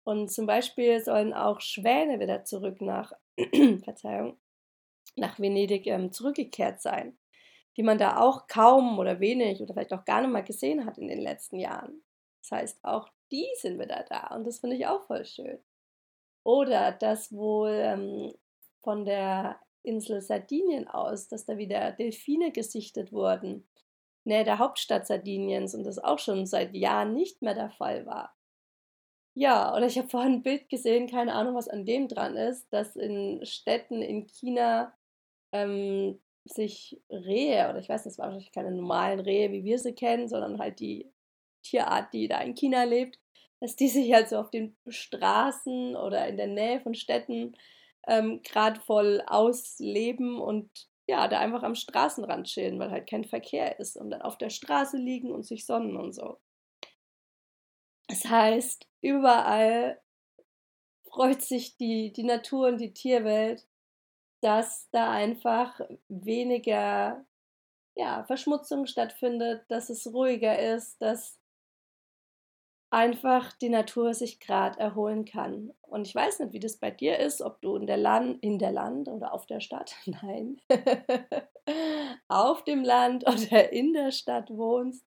Und 0.04 0.32
zum 0.32 0.46
Beispiel 0.46 1.04
sollen 1.04 1.34
auch 1.34 1.62
Schwäne 1.62 2.20
wieder 2.20 2.44
zurück 2.44 2.82
nach, 2.82 3.12
Verzeihung, 3.84 4.40
nach 5.16 5.40
Venedig 5.40 5.88
ähm, 5.88 6.12
zurückgekehrt 6.12 6.82
sein, 6.82 7.18
die 7.78 7.84
man 7.84 7.98
da 7.98 8.18
auch 8.18 8.48
kaum 8.48 9.00
oder 9.00 9.20
wenig 9.20 9.62
oder 9.62 9.74
vielleicht 9.74 9.94
auch 9.94 10.06
gar 10.06 10.22
nicht 10.22 10.32
mal 10.32 10.44
gesehen 10.44 10.86
hat 10.86 10.98
in 10.98 11.08
den 11.08 11.20
letzten 11.20 11.60
Jahren. 11.60 12.04
Das 12.42 12.52
heißt, 12.52 12.86
auch 12.86 13.10
die 13.32 13.48
sind 13.56 13.80
wieder 13.80 14.06
da 14.10 14.36
und 14.36 14.46
das 14.46 14.60
finde 14.60 14.76
ich 14.76 14.88
auch 14.88 15.04
voll 15.04 15.26
schön. 15.26 15.60
Oder 16.44 16.92
dass 16.92 17.32
wohl 17.34 17.72
ähm, 17.72 18.34
von 18.82 19.06
der 19.06 19.60
Insel 19.84 20.22
Sardinien 20.22 20.88
aus, 20.88 21.28
dass 21.28 21.46
da 21.46 21.58
wieder 21.58 21.92
Delfine 21.92 22.52
gesichtet 22.52 23.12
wurden, 23.12 23.68
nähe 24.26 24.44
der 24.44 24.60
Hauptstadt 24.60 25.08
Sardiniens 25.08 25.76
und 25.76 25.84
das 25.84 26.00
auch 26.00 26.20
schon 26.20 26.46
seit 26.46 26.74
Jahren 26.76 27.14
nicht 27.14 27.42
mehr 27.42 27.56
der 27.56 27.72
Fall 27.72 28.06
war. 28.06 28.36
Ja, 29.36 29.76
oder 29.76 29.86
ich 29.86 29.98
habe 29.98 30.10
vorhin 30.10 30.34
ein 30.34 30.44
Bild 30.44 30.70
gesehen, 30.70 31.08
keine 31.08 31.34
Ahnung, 31.34 31.56
was 31.56 31.70
an 31.70 31.86
dem 31.86 32.08
dran 32.08 32.36
ist, 32.36 32.68
dass 32.74 32.96
in 32.96 33.46
Städten 33.46 34.02
in 34.02 34.28
China 34.28 34.94
ähm, 35.54 36.20
sich 36.46 37.02
Rehe, 37.10 37.70
oder 37.70 37.80
ich 37.80 37.90
weiß, 37.90 38.04
das 38.04 38.18
waren 38.18 38.28
wahrscheinlich 38.28 38.52
keine 38.52 38.72
normalen 38.72 39.20
Rehe, 39.20 39.52
wie 39.52 39.64
wir 39.64 39.80
sie 39.80 39.94
kennen, 39.94 40.28
sondern 40.28 40.60
halt 40.60 40.80
die 40.80 41.12
Tierart, 41.70 42.14
die 42.14 42.28
da 42.28 42.42
in 42.42 42.56
China 42.56 42.84
lebt, 42.84 43.20
dass 43.60 43.76
die 43.76 43.90
sich 43.90 44.14
halt 44.14 44.30
so 44.30 44.38
auf 44.38 44.50
den 44.50 44.76
Straßen 44.88 45.96
oder 45.96 46.28
in 46.28 46.38
der 46.38 46.48
Nähe 46.48 46.82
von 46.82 46.94
Städten 46.94 47.56
ähm, 48.08 48.42
gerade 48.44 48.80
voll 48.80 49.22
ausleben 49.28 50.40
und 50.40 50.70
ja, 51.08 51.28
da 51.28 51.40
einfach 51.40 51.64
am 51.64 51.76
Straßenrand 51.76 52.48
chillen, 52.48 52.80
weil 52.80 52.92
halt 52.92 53.10
kein 53.10 53.26
Verkehr 53.26 53.80
ist 53.80 53.98
und 53.98 54.12
dann 54.12 54.22
auf 54.22 54.38
der 54.38 54.52
Straße 54.52 54.98
liegen 54.98 55.32
und 55.32 55.44
sich 55.44 55.66
sonnen 55.66 55.98
und 55.98 56.14
so. 56.14 56.38
Das 58.08 58.26
heißt, 58.26 58.88
überall 59.02 60.00
freut 61.10 61.42
sich 61.42 61.78
die, 61.78 62.12
die 62.14 62.24
Natur 62.24 62.68
und 62.68 62.78
die 62.80 62.94
Tierwelt, 62.94 63.68
dass 64.42 64.88
da 64.92 65.12
einfach 65.12 65.82
weniger 66.08 67.26
ja, 67.96 68.24
Verschmutzung 68.26 68.86
stattfindet, 68.86 69.66
dass 69.70 69.90
es 69.90 70.08
ruhiger 70.14 70.58
ist, 70.58 71.02
dass 71.02 71.39
einfach 72.92 73.54
die 73.54 73.70
Natur 73.70 74.14
sich 74.14 74.40
gerade 74.40 74.80
erholen 74.80 75.26
kann. 75.26 75.72
Und 75.82 76.08
ich 76.08 76.16
weiß 76.16 76.40
nicht, 76.40 76.54
wie 76.54 76.60
das 76.60 76.78
bei 76.78 76.92
dir 76.92 77.20
ist, 77.20 77.42
ob 77.42 77.62
du 77.62 77.76
in 77.76 77.88
der 77.88 77.98
Land, 77.98 78.42
in 78.42 78.58
der 78.60 78.72
Land 78.72 79.08
oder 79.08 79.34
auf 79.34 79.46
der 79.46 79.60
Stadt, 79.60 79.96
nein, 80.06 80.62
auf 82.28 82.64
dem 82.64 82.84
Land 82.84 83.28
oder 83.28 83.72
in 83.72 83.94
der 83.94 84.12
Stadt 84.12 84.50
wohnst 84.50 85.06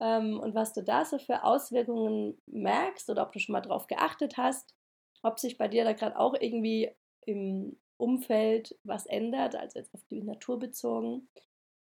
ähm, 0.00 0.38
und 0.38 0.54
was 0.54 0.72
du 0.72 0.82
da 0.82 1.04
so 1.04 1.18
für 1.18 1.44
Auswirkungen 1.44 2.40
merkst 2.46 3.10
oder 3.10 3.22
ob 3.22 3.32
du 3.32 3.40
schon 3.40 3.52
mal 3.52 3.60
drauf 3.60 3.86
geachtet 3.86 4.36
hast, 4.36 4.74
ob 5.22 5.38
sich 5.38 5.58
bei 5.58 5.68
dir 5.68 5.84
da 5.84 5.92
gerade 5.92 6.18
auch 6.18 6.34
irgendwie 6.38 6.90
im 7.26 7.76
Umfeld 7.96 8.78
was 8.84 9.06
ändert, 9.06 9.56
also 9.56 9.78
jetzt 9.78 9.92
auf 9.92 10.04
die 10.10 10.22
Natur 10.22 10.58
bezogen. 10.58 11.28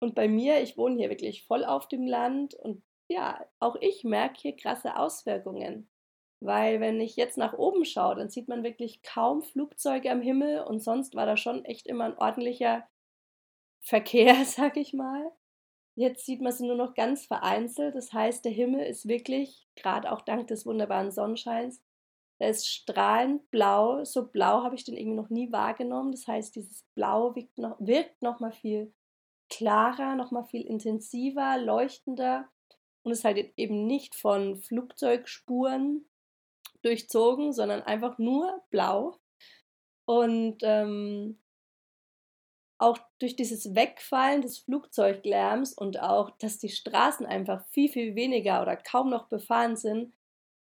Und 0.01 0.15
bei 0.15 0.29
mir, 0.29 0.61
ich 0.61 0.77
wohne 0.77 0.97
hier 0.97 1.09
wirklich 1.09 1.45
voll 1.47 1.65
auf 1.65 1.89
dem 1.89 2.07
Land 2.07 2.55
und 2.55 2.83
ja, 3.09 3.45
auch 3.61 3.77
ich 3.77 4.05
merke 4.05 4.41
hier 4.41 4.57
krasse 4.57 4.97
Auswirkungen. 4.97 5.89
Weil 6.41 6.81
wenn 6.81 7.01
ich 7.01 7.17
jetzt 7.17 7.39
nach 7.39 7.55
oben 7.55 7.85
schaue, 7.85 8.17
dann 8.17 8.29
sieht 8.29 8.49
man 8.49 8.65
wirklich 8.65 9.03
kaum 9.03 9.43
Flugzeuge 9.43 10.11
am 10.11 10.21
Himmel 10.21 10.63
und 10.65 10.81
sonst 10.83 11.15
war 11.15 11.27
da 11.27 11.37
schon 11.37 11.65
echt 11.65 11.87
immer 11.87 12.05
ein 12.05 12.19
ordentlicher 12.19 12.87
Verkehr, 13.81 14.35
sag 14.45 14.77
ich 14.77 14.93
mal. 14.93 15.33
Jetzt 15.97 16.27
sieht 16.27 16.43
man 16.43 16.53
sie 16.53 16.67
nur 16.67 16.77
noch 16.77 16.95
ganz 16.95 17.25
vereinzelt. 17.27 17.95
Das 17.95 18.13
heißt, 18.13 18.45
der 18.45 18.53
Himmel 18.53 18.85
ist 18.85 19.09
wirklich, 19.09 19.69
gerade 19.77 20.11
auch 20.13 20.21
dank 20.23 20.49
des 20.49 20.67
wunderbaren 20.67 21.13
Sonnenscheins, 21.13 21.83
der 22.41 22.51
ist 22.51 22.69
strahlend 22.69 23.49
blau. 23.51 24.05
So 24.05 24.27
blau 24.27 24.65
habe 24.65 24.75
ich 24.75 24.85
den 24.85 24.97
irgendwie 24.97 25.17
noch 25.17 25.31
nie 25.31 25.53
wahrgenommen. 25.53 26.11
Das 26.11 26.27
heißt, 26.27 26.57
dieses 26.57 26.85
Blau 26.95 27.35
wirkt 27.37 27.59
noch, 27.59 27.77
wirkt 27.79 28.23
noch 28.23 28.41
mal 28.41 28.53
viel 28.53 28.93
klarer, 29.49 30.17
noch 30.17 30.31
mal 30.31 30.45
viel 30.45 30.67
intensiver, 30.67 31.59
leuchtender 31.59 32.49
und 33.05 33.13
ist 33.13 33.25
halt 33.25 33.53
eben 33.57 33.87
nicht 33.87 34.15
von 34.15 34.57
Flugzeugspuren 34.57 36.05
durchzogen, 36.83 37.53
sondern 37.53 37.83
einfach 37.83 38.19
nur 38.19 38.63
blau. 38.71 39.19
Und 40.07 40.59
ähm, 40.63 41.39
auch 42.79 42.99
durch 43.19 43.37
dieses 43.37 43.75
Wegfallen 43.75 44.43
des 44.43 44.59
Flugzeuglärms 44.59 45.75
und 45.75 46.01
auch, 46.01 46.31
dass 46.39 46.59
die 46.59 46.69
Straßen 46.69 47.25
einfach 47.25 47.65
viel, 47.69 47.89
viel 47.89 48.15
weniger 48.15 48.61
oder 48.61 48.77
kaum 48.77 49.11
noch 49.11 49.29
befahren 49.29 49.77
sind, 49.77 50.13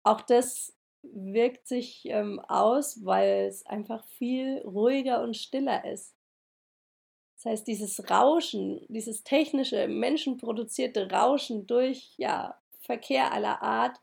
auch 0.03 0.21
das 0.21 0.73
wirkt 1.03 1.67
sich 1.67 2.05
ähm, 2.05 2.39
aus, 2.39 3.03
weil 3.03 3.47
es 3.47 3.65
einfach 3.65 4.05
viel 4.17 4.59
ruhiger 4.59 5.21
und 5.21 5.35
stiller 5.35 5.85
ist. 5.85 6.14
Das 7.45 7.51
heißt, 7.51 7.67
dieses 7.67 8.09
Rauschen, 8.09 8.83
dieses 8.89 9.23
technische, 9.23 9.87
menschenproduzierte 9.87 11.11
Rauschen 11.11 11.67
durch 11.67 12.15
ja, 12.17 12.59
Verkehr 12.79 13.31
aller 13.31 13.61
Art 13.61 14.01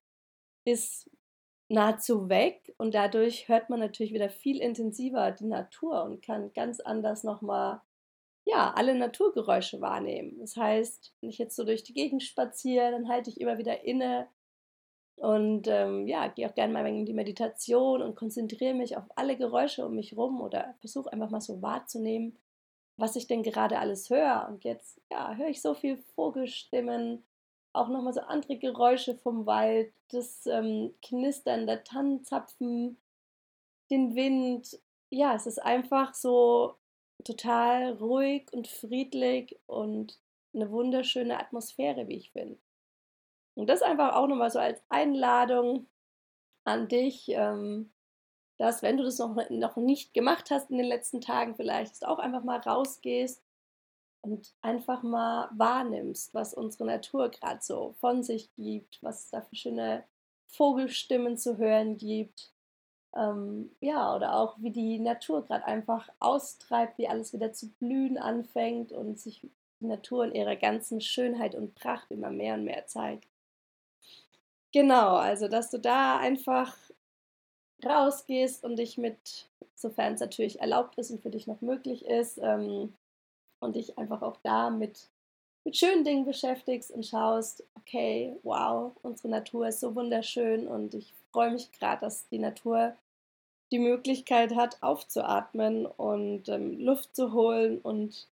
ist 0.65 1.11
nahezu 1.69 2.29
weg 2.29 2.73
und 2.79 2.95
dadurch 2.95 3.49
hört 3.49 3.69
man 3.69 3.81
natürlich 3.81 4.13
wieder 4.13 4.31
viel 4.31 4.61
intensiver 4.61 5.33
die 5.33 5.47
Natur 5.47 6.05
und 6.05 6.25
kann 6.25 6.53
ganz 6.53 6.79
anders 6.79 7.25
nochmal 7.25 7.81
ja, 8.45 8.73
alle 8.75 8.95
Naturgeräusche 8.95 9.81
wahrnehmen. 9.81 10.39
Das 10.39 10.57
heißt, 10.57 11.13
wenn 11.21 11.31
ich 11.31 11.39
jetzt 11.39 11.57
so 11.57 11.65
durch 11.65 11.83
die 11.83 11.95
Gegend 11.95 12.23
spaziere, 12.23 12.93
dann 12.93 13.09
halte 13.09 13.29
ich 13.29 13.41
immer 13.41 13.59
wieder 13.59 13.83
inne 13.85 14.29
und 15.17 15.67
ähm, 15.67 16.07
ja, 16.07 16.29
gehe 16.29 16.49
auch 16.49 16.55
gerne 16.55 16.73
mal 16.73 16.87
in 16.87 17.07
die 17.07 17.13
Meditation 17.13 18.03
und 18.03 18.15
konzentriere 18.15 18.75
mich 18.75 18.97
auf 18.97 19.05
alle 19.17 19.37
Geräusche 19.37 19.85
um 19.85 19.97
mich 19.97 20.17
rum 20.17 20.41
oder 20.41 20.77
versuche 20.79 21.13
einfach 21.13 21.31
mal 21.31 21.41
so 21.41 21.61
wahrzunehmen, 21.61 22.39
was 23.03 23.17
ich 23.17 23.27
denn 23.27 23.43
gerade 23.43 23.81
alles 23.81 24.11
höre. 24.11 24.47
Und 24.49 24.63
jetzt 24.63 25.01
ja, 25.11 25.35
höre 25.35 25.49
ich 25.49 25.61
so 25.61 25.75
viel 25.75 25.97
Vogelstimmen, 26.15 27.27
auch 27.73 27.89
nochmal 27.89 28.13
so 28.13 28.21
andere 28.21 28.59
Geräusche 28.59 29.17
vom 29.17 29.45
Wald, 29.45 29.93
das 30.13 30.47
ähm, 30.47 30.95
Knistern 31.05 31.67
der 31.67 31.83
Tannenzapfen, 31.83 32.97
den 33.91 34.15
Wind. 34.15 34.79
Ja, 35.11 35.35
es 35.35 35.49
ist 35.49 35.59
einfach 35.59 36.15
so 36.15 36.77
total 37.25 37.95
ruhig 37.95 38.47
und 38.53 38.69
friedlich 38.69 39.59
und 39.67 40.21
eine 40.55 40.71
wunderschöne 40.71 41.41
Atmosphäre, 41.41 42.07
wie 42.07 42.19
ich 42.19 42.31
finde. 42.31 42.61
Und 43.55 43.69
das 43.69 43.83
einfach 43.83 44.15
auch 44.15 44.29
nochmal 44.29 44.51
so 44.53 44.61
als 44.61 44.81
Einladung 44.91 45.89
an 46.63 46.87
dich, 46.87 47.31
ähm, 47.31 47.92
dass 48.63 48.81
wenn 48.81 48.97
du 48.97 49.03
das 49.03 49.19
noch, 49.19 49.35
noch 49.51 49.75
nicht 49.75 50.15
gemacht 50.15 50.53
hast 50.53 50.71
in 50.71 50.79
den 50.79 50.87
letzten 50.87 51.21
Tagen 51.21 51.57
vielleicht, 51.57 51.91
dass 51.91 51.99
du 51.99 52.09
auch 52.09 52.21
einfach 52.21 52.45
mal 52.45 52.61
rausgehst 52.61 53.43
und 54.21 54.55
einfach 54.61 55.03
mal 55.03 55.51
wahrnimmst, 55.57 56.33
was 56.33 56.55
unsere 56.55 56.85
Natur 56.85 57.31
gerade 57.31 57.59
so 57.61 57.97
von 57.99 58.23
sich 58.23 58.55
gibt, 58.55 59.03
was 59.03 59.25
es 59.25 59.31
da 59.31 59.41
für 59.41 59.57
schöne 59.57 60.05
Vogelstimmen 60.47 61.37
zu 61.37 61.59
hören 61.59 61.97
gibt. 61.97 62.53
Ähm, 63.17 63.75
ja, 63.81 64.15
oder 64.15 64.37
auch 64.37 64.57
wie 64.61 64.71
die 64.71 65.01
Natur 65.01 65.45
gerade 65.45 65.65
einfach 65.65 66.09
austreibt, 66.21 66.99
wie 66.99 67.09
alles 67.09 67.33
wieder 67.33 67.53
zu 67.53 67.69
blühen 67.73 68.17
anfängt 68.17 68.93
und 68.93 69.19
sich 69.19 69.45
die 69.81 69.87
Natur 69.87 70.27
in 70.27 70.37
ihrer 70.37 70.55
ganzen 70.55 71.01
Schönheit 71.01 71.57
und 71.57 71.75
Pracht 71.75 72.13
immer 72.13 72.31
mehr 72.31 72.55
und 72.55 72.63
mehr 72.63 72.87
zeigt. 72.87 73.27
Genau, 74.73 75.17
also 75.17 75.49
dass 75.49 75.69
du 75.71 75.79
da 75.79 76.19
einfach 76.19 76.77
rausgehst 77.85 78.65
und 78.65 78.77
dich 78.77 78.99
mit, 78.99 79.49
sofern 79.75 80.15
es 80.15 80.21
natürlich 80.21 80.61
erlaubt 80.61 80.99
ist 80.99 81.11
und 81.11 81.23
für 81.23 81.31
dich 81.31 81.47
noch 81.47 81.61
möglich 81.61 82.05
ist, 82.07 82.39
ähm, 82.39 82.95
und 83.63 83.77
dich 83.77 83.97
einfach 83.97 84.23
auch 84.23 84.37
da 84.43 84.71
mit, 84.71 85.09
mit 85.65 85.77
schönen 85.77 86.05
Dingen 86.05 86.25
beschäftigst 86.25 86.91
und 86.91 87.07
schaust, 87.07 87.65
okay, 87.77 88.37
wow, 88.43 88.93
unsere 89.03 89.29
Natur 89.29 89.69
ist 89.69 89.81
so 89.81 89.95
wunderschön 89.95 90.67
und 90.67 90.95
ich 90.95 91.15
freue 91.31 91.53
mich 91.53 91.71
gerade, 91.73 92.01
dass 92.01 92.29
die 92.29 92.39
Natur 92.39 92.97
die 93.71 93.79
Möglichkeit 93.79 94.55
hat, 94.55 94.83
aufzuatmen 94.83 95.87
und 95.87 96.49
ähm, 96.49 96.79
Luft 96.81 97.17
zu 97.17 97.33
holen 97.33 97.79
und 97.79 98.29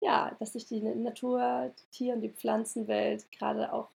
ja, 0.00 0.34
dass 0.40 0.54
sich 0.54 0.66
die 0.66 0.80
Natur, 0.80 1.72
die 1.78 1.96
Tier- 1.96 2.14
und 2.14 2.22
die 2.22 2.30
Pflanzenwelt 2.30 3.30
gerade 3.32 3.72
auch 3.72 3.90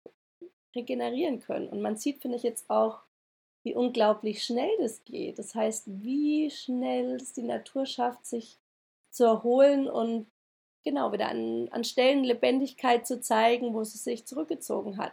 regenerieren 0.74 1.40
können. 1.40 1.68
Und 1.68 1.80
man 1.80 1.96
sieht, 1.96 2.20
finde 2.22 2.36
ich, 2.36 2.42
jetzt 2.42 2.68
auch, 2.70 3.00
wie 3.62 3.74
unglaublich 3.74 4.44
schnell 4.44 4.70
das 4.78 5.04
geht. 5.04 5.38
Das 5.38 5.54
heißt, 5.54 5.84
wie 5.86 6.50
schnell 6.50 7.16
es 7.16 7.32
die 7.32 7.42
Natur 7.42 7.86
schafft, 7.86 8.26
sich 8.26 8.58
zu 9.10 9.24
erholen 9.24 9.88
und 9.88 10.26
genau 10.84 11.12
wieder 11.12 11.28
an, 11.28 11.68
an 11.70 11.84
Stellen 11.84 12.24
Lebendigkeit 12.24 13.06
zu 13.06 13.20
zeigen, 13.20 13.74
wo 13.74 13.84
sie 13.84 13.98
sich 13.98 14.26
zurückgezogen 14.26 14.96
hat. 14.98 15.12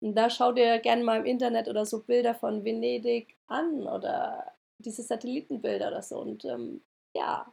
Und 0.00 0.14
da 0.14 0.30
schau 0.30 0.52
dir 0.52 0.78
gerne 0.78 1.04
mal 1.04 1.20
im 1.20 1.26
Internet 1.26 1.68
oder 1.68 1.84
so 1.84 2.02
Bilder 2.02 2.34
von 2.34 2.64
Venedig 2.64 3.36
an 3.46 3.86
oder 3.86 4.52
diese 4.78 5.02
Satellitenbilder 5.02 5.88
oder 5.88 6.02
so. 6.02 6.18
Und 6.18 6.44
ähm, 6.44 6.82
ja, 7.14 7.52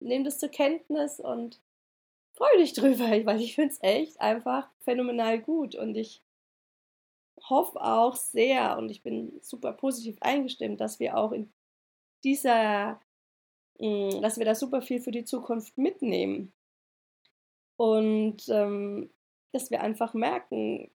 nimm 0.00 0.24
das 0.24 0.38
zur 0.38 0.48
Kenntnis 0.48 1.20
und 1.20 1.60
freue 2.32 2.58
dich 2.58 2.72
drüber, 2.72 3.04
weil 3.26 3.40
ich 3.40 3.54
finde 3.54 3.74
es 3.74 3.82
echt 3.82 4.20
einfach 4.20 4.70
phänomenal 4.80 5.38
gut. 5.38 5.74
Und 5.74 5.96
ich 5.96 6.22
hoffe 7.52 7.80
auch 7.80 8.16
sehr 8.16 8.76
und 8.78 8.90
ich 8.90 9.02
bin 9.02 9.38
super 9.42 9.72
positiv 9.72 10.16
eingestimmt, 10.20 10.80
dass 10.80 10.98
wir 11.00 11.16
auch 11.16 11.32
in 11.32 11.52
dieser 12.24 13.00
Mm, 13.82 14.20
dass 14.22 14.38
wir 14.38 14.44
da 14.44 14.54
super 14.54 14.80
viel 14.82 15.00
für 15.00 15.10
die 15.10 15.24
Zukunft 15.24 15.76
mitnehmen. 15.78 16.52
Und 17.76 18.48
ähm, 18.48 19.10
dass 19.52 19.70
wir 19.70 19.80
einfach 19.82 20.14
merken, 20.14 20.90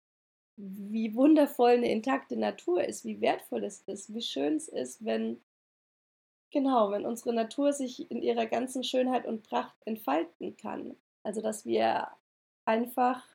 wie 0.55 1.13
wundervoll 1.15 1.71
eine 1.71 1.91
intakte 1.91 2.37
Natur 2.37 2.83
ist, 2.83 3.05
wie 3.05 3.21
wertvoll 3.21 3.63
es 3.65 3.81
ist, 3.81 4.13
wie 4.13 4.21
schön 4.21 4.55
es 4.55 4.69
ist, 4.69 5.03
wenn, 5.05 5.41
genau, 6.51 6.91
wenn 6.91 7.05
unsere 7.05 7.33
Natur 7.33 7.73
sich 7.73 8.09
in 8.09 8.21
ihrer 8.21 8.45
ganzen 8.47 8.83
Schönheit 8.83 9.25
und 9.25 9.43
Pracht 9.43 9.75
entfalten 9.85 10.57
kann. 10.57 10.95
Also, 11.23 11.41
dass 11.41 11.65
wir 11.65 12.07
einfach 12.65 13.27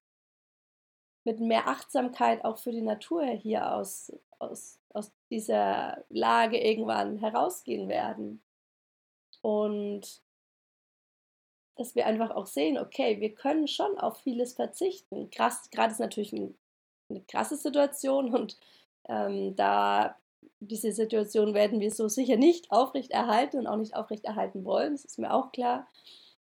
mit 1.24 1.40
mehr 1.40 1.68
Achtsamkeit 1.68 2.44
auch 2.44 2.58
für 2.58 2.72
die 2.72 2.82
Natur 2.82 3.24
hier 3.24 3.74
aus, 3.74 4.12
aus, 4.38 4.80
aus 4.92 5.12
dieser 5.30 6.04
Lage 6.08 6.58
irgendwann 6.58 7.18
herausgehen 7.18 7.88
werden. 7.88 8.42
Und 9.40 10.22
dass 11.76 11.94
wir 11.94 12.06
einfach 12.06 12.30
auch 12.30 12.46
sehen, 12.46 12.78
okay, 12.78 13.20
wir 13.20 13.34
können 13.34 13.66
schon 13.66 13.98
auf 13.98 14.18
vieles 14.18 14.54
verzichten. 14.54 15.30
Krass, 15.30 15.70
gerade 15.70 15.92
ist 15.92 16.00
natürlich 16.00 16.32
ein, 16.32 16.56
eine 17.08 17.22
krasse 17.22 17.56
Situation 17.56 18.34
und 18.34 18.58
ähm, 19.08 19.56
da 19.56 20.16
diese 20.60 20.92
Situation 20.92 21.54
werden 21.54 21.80
wir 21.80 21.90
so 21.90 22.08
sicher 22.08 22.36
nicht 22.36 22.70
aufrechterhalten 22.70 23.58
und 23.58 23.66
auch 23.66 23.76
nicht 23.76 23.94
aufrechterhalten 23.94 24.64
wollen, 24.64 24.92
das 24.92 25.04
ist 25.04 25.18
mir 25.18 25.32
auch 25.32 25.52
klar. 25.52 25.86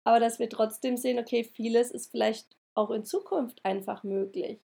Aber 0.03 0.19
dass 0.19 0.37
wir 0.37 0.49
trotzdem 0.49 0.97
sehen, 0.97 1.19
okay, 1.19 1.43
vieles 1.43 1.91
ist 1.91 2.11
vielleicht 2.11 2.55
auch 2.75 2.91
in 2.91 3.05
Zukunft 3.05 3.63
einfach 3.63 4.03
möglich. 4.03 4.59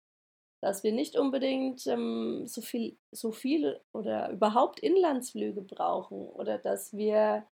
Dass 0.62 0.84
wir 0.84 0.92
nicht 0.92 1.18
unbedingt 1.18 1.86
ähm, 1.86 2.48
so, 2.48 2.62
viel, 2.62 2.98
so 3.12 3.32
viel 3.32 3.80
oder 3.94 4.32
überhaupt 4.32 4.80
Inlandsflüge 4.80 5.62
brauchen 5.62 6.28
oder 6.28 6.58
dass 6.58 6.96
wir 6.96 7.46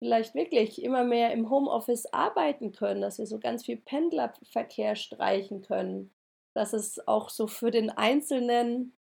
vielleicht 0.00 0.34
wirklich 0.34 0.82
immer 0.82 1.04
mehr 1.04 1.32
im 1.32 1.50
Homeoffice 1.50 2.06
arbeiten 2.06 2.72
können, 2.72 3.00
dass 3.00 3.18
wir 3.18 3.26
so 3.26 3.38
ganz 3.38 3.64
viel 3.64 3.76
Pendlerverkehr 3.76 4.96
streichen 4.96 5.62
können, 5.62 6.12
dass 6.54 6.72
es 6.72 7.06
auch 7.06 7.28
so 7.28 7.46
für 7.46 7.70
den 7.70 7.90
einzelnen 7.90 8.96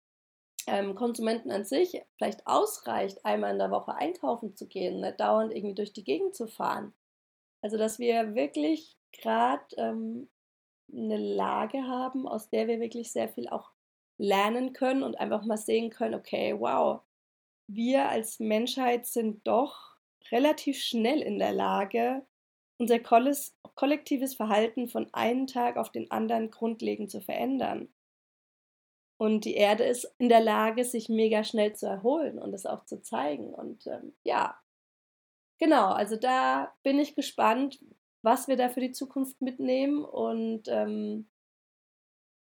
ähm, 0.67 0.95
Konsumenten 0.95 1.51
an 1.51 1.65
sich 1.65 2.01
vielleicht 2.17 2.45
ausreicht, 2.45 3.25
einmal 3.25 3.53
in 3.53 3.59
der 3.59 3.71
Woche 3.71 3.95
einkaufen 3.95 4.55
zu 4.55 4.67
gehen, 4.67 4.99
nicht 4.99 5.19
dauernd 5.19 5.53
irgendwie 5.53 5.75
durch 5.75 5.93
die 5.93 6.03
Gegend 6.03 6.35
zu 6.35 6.47
fahren. 6.47 6.93
Also 7.61 7.77
dass 7.77 7.97
wir 7.97 8.35
wirklich 8.35 8.97
gerade 9.11 9.63
ähm, 9.77 10.29
eine 10.93 11.17
Lage 11.17 11.83
haben, 11.83 12.27
aus 12.27 12.49
der 12.49 12.67
wir 12.67 12.79
wirklich 12.79 13.11
sehr 13.11 13.29
viel 13.29 13.47
auch 13.49 13.71
lernen 14.17 14.73
können 14.73 15.03
und 15.03 15.19
einfach 15.19 15.45
mal 15.45 15.57
sehen 15.57 15.89
können, 15.89 16.15
okay, 16.15 16.55
wow, 16.59 17.01
wir 17.67 18.09
als 18.09 18.39
Menschheit 18.39 19.05
sind 19.05 19.45
doch 19.47 19.95
relativ 20.31 20.81
schnell 20.81 21.21
in 21.21 21.39
der 21.39 21.53
Lage, 21.53 22.25
unser 22.77 22.99
kollektives 22.99 24.35
Verhalten 24.35 24.87
von 24.87 25.13
einem 25.13 25.47
Tag 25.47 25.77
auf 25.77 25.91
den 25.91 26.09
anderen 26.11 26.49
grundlegend 26.49 27.11
zu 27.11 27.21
verändern. 27.21 27.89
Und 29.17 29.43
die 29.43 29.55
Erde 29.55 29.83
ist 29.83 30.13
in 30.17 30.29
der 30.29 30.39
Lage, 30.39 30.85
sich 30.85 31.09
mega 31.09 31.43
schnell 31.43 31.75
zu 31.75 31.87
erholen 31.87 32.39
und 32.39 32.53
es 32.53 32.65
auch 32.65 32.85
zu 32.85 33.01
zeigen. 33.01 33.53
Und 33.53 33.85
ähm, 33.87 34.13
ja, 34.23 34.57
genau, 35.57 35.87
also 35.89 36.15
da 36.15 36.73
bin 36.83 36.99
ich 36.99 37.15
gespannt, 37.15 37.79
was 38.21 38.47
wir 38.47 38.57
da 38.57 38.69
für 38.69 38.81
die 38.81 38.91
Zukunft 38.91 39.41
mitnehmen. 39.41 40.03
Und 40.03 40.67
ähm, 40.67 41.29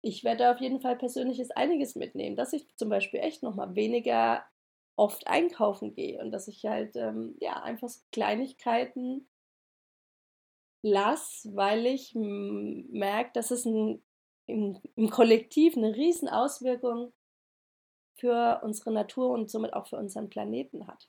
ich 0.02 0.24
werde 0.24 0.50
auf 0.50 0.60
jeden 0.60 0.80
Fall 0.80 0.96
persönliches 0.96 1.50
einiges 1.50 1.94
mitnehmen, 1.94 2.36
dass 2.36 2.52
ich 2.52 2.66
zum 2.76 2.88
Beispiel 2.88 3.20
echt 3.20 3.42
nochmal 3.42 3.74
weniger 3.74 4.44
oft 4.96 5.26
einkaufen 5.26 5.94
gehe 5.94 6.20
und 6.20 6.32
dass 6.32 6.48
ich 6.48 6.64
halt 6.64 6.96
ähm, 6.96 7.36
ja 7.40 7.62
einfach 7.62 7.90
Kleinigkeiten 8.10 9.28
lasse, 10.82 11.54
weil 11.54 11.86
ich 11.86 12.14
merke, 12.14 13.30
dass 13.32 13.50
es 13.50 13.64
ein 13.64 14.02
im, 14.46 14.80
im 14.96 15.10
Kollektiv 15.10 15.76
eine 15.76 15.94
riesen 15.94 16.28
Auswirkung 16.28 17.12
für 18.14 18.60
unsere 18.62 18.92
Natur 18.92 19.30
und 19.30 19.50
somit 19.50 19.72
auch 19.72 19.86
für 19.86 19.96
unseren 19.96 20.28
Planeten 20.28 20.86
hat. 20.86 21.08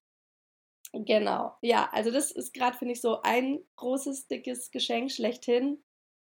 Genau, 0.96 1.56
ja, 1.62 1.90
also 1.92 2.12
das 2.12 2.32
ist 2.32 2.54
gerade, 2.54 2.78
finde 2.78 2.94
ich, 2.94 3.02
so 3.02 3.22
ein 3.24 3.60
großes, 3.78 4.28
dickes 4.28 4.70
Geschenk 4.70 5.12
schlechthin, 5.12 5.84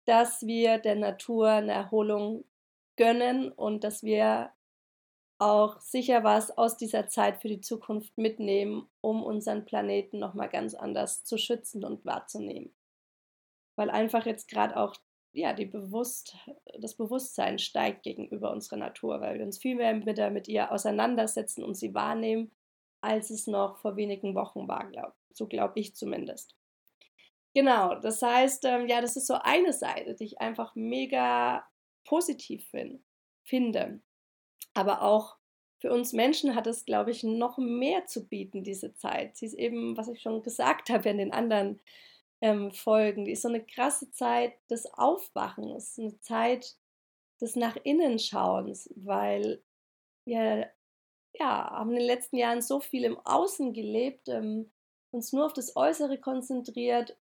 dass 0.05 0.47
wir 0.47 0.77
der 0.77 0.95
Natur 0.95 1.49
eine 1.49 1.73
Erholung 1.73 2.45
gönnen 2.95 3.51
und 3.51 3.83
dass 3.83 4.01
wir 4.01 4.51
auch 5.39 5.81
sicher 5.81 6.23
was 6.23 6.57
aus 6.57 6.77
dieser 6.77 7.07
Zeit 7.07 7.41
für 7.41 7.49
die 7.49 7.59
Zukunft 7.59 8.17
mitnehmen, 8.17 8.87
um 9.01 9.23
unseren 9.23 9.65
Planeten 9.65 10.19
nochmal 10.19 10.47
ganz 10.47 10.73
anders 10.73 11.25
zu 11.25 11.37
schützen 11.37 11.83
und 11.83 12.05
wahrzunehmen. 12.05 12.73
Weil 13.75 13.89
einfach 13.89 14.25
jetzt 14.25 14.47
gerade 14.47 14.77
auch 14.77 14.95
ja, 15.33 15.51
die 15.51 15.65
Bewusst, 15.65 16.37
das 16.79 16.95
Bewusstsein 16.95 17.59
steigt 17.59 18.03
gegenüber 18.03 18.51
unserer 18.51 18.77
Natur, 18.77 19.19
weil 19.19 19.37
wir 19.37 19.45
uns 19.45 19.57
viel 19.57 19.75
mehr 19.75 19.93
mit, 19.93 20.17
mit 20.31 20.47
ihr 20.47 20.71
auseinandersetzen 20.71 21.61
und 21.61 21.75
sie 21.75 21.93
wahrnehmen, 21.93 22.51
als 23.05 23.29
es 23.29 23.47
noch 23.47 23.77
vor 23.77 23.95
wenigen 23.95 24.35
Wochen 24.35 24.67
war, 24.67 24.89
glaub, 24.89 25.13
so 25.31 25.47
glaube 25.47 25.79
ich 25.79 25.95
zumindest. 25.95 26.55
Genau, 27.53 27.95
das 27.95 28.21
heißt, 28.21 28.65
ähm, 28.65 28.87
ja, 28.87 28.99
das 28.99 29.15
ist 29.15 29.27
so 29.27 29.35
eine 29.35 29.71
Seite, 29.71 30.15
die 30.15 30.25
ich 30.25 30.41
einfach 30.41 30.75
mega 30.75 31.65
positiv 32.03 32.67
find, 32.69 33.01
finde. 33.43 34.01
Aber 34.73 35.01
auch 35.03 35.37
für 35.79 35.93
uns 35.93 36.13
Menschen 36.13 36.55
hat 36.55 36.67
es, 36.67 36.85
glaube 36.85 37.11
ich, 37.11 37.23
noch 37.23 37.57
mehr 37.57 38.07
zu 38.07 38.27
bieten, 38.27 38.63
diese 38.63 38.93
Zeit. 38.95 39.37
Sie 39.37 39.45
ist 39.45 39.53
eben, 39.53 39.95
was 39.95 40.09
ich 40.09 40.21
schon 40.21 40.43
gesagt 40.43 40.89
habe 40.89 41.09
in 41.09 41.17
den 41.17 41.31
anderen 41.31 41.79
ähm, 42.41 42.71
Folgen. 42.71 43.25
Die 43.25 43.31
ist 43.31 43.43
so 43.43 43.49
eine 43.49 43.65
krasse 43.65 44.11
Zeit 44.11 44.53
des 44.69 44.85
Aufwachens, 44.93 45.97
eine 45.97 46.19
Zeit 46.19 46.75
des 47.39 47.55
Nach 47.55 47.77
innen 47.83 48.19
Schauens, 48.19 48.89
weil 48.95 49.63
wir 50.25 50.71
ja, 51.39 51.69
haben 51.71 51.91
in 51.91 51.97
den 51.97 52.07
letzten 52.07 52.37
Jahren 52.37 52.61
so 52.61 52.79
viel 52.79 53.03
im 53.03 53.19
Außen 53.19 53.73
gelebt, 53.73 54.29
ähm, 54.29 54.71
uns 55.11 55.33
nur 55.33 55.45
auf 55.45 55.53
das 55.53 55.75
Äußere 55.75 56.19
konzentriert 56.19 57.17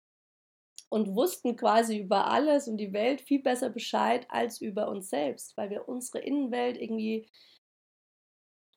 und 0.90 1.16
wussten 1.16 1.56
quasi 1.56 2.00
über 2.00 2.28
alles 2.28 2.68
und 2.68 2.78
die 2.78 2.94
Welt 2.94 3.22
viel 3.22 3.42
besser 3.42 3.70
Bescheid 3.70 4.26
als 4.30 4.62
über 4.62 4.88
uns 4.90 5.10
selbst, 5.10 5.56
weil 5.58 5.70
wir 5.70 5.88
unsere 5.88 6.20
Innenwelt 6.20 6.78
irgendwie 6.78 7.28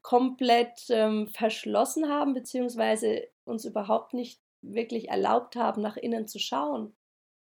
komplett 0.03 0.87
ähm, 0.91 1.29
verschlossen 1.29 2.09
haben, 2.09 2.35
beziehungsweise 2.35 3.29
uns 3.45 3.65
überhaupt 3.65 4.15
nicht 4.15 4.41
wirklich 4.63 5.09
erlaubt 5.09 5.57
haben, 5.57 5.81
nach 5.83 5.97
innen 5.97 6.29
zu 6.29 6.39
schauen 6.39 6.95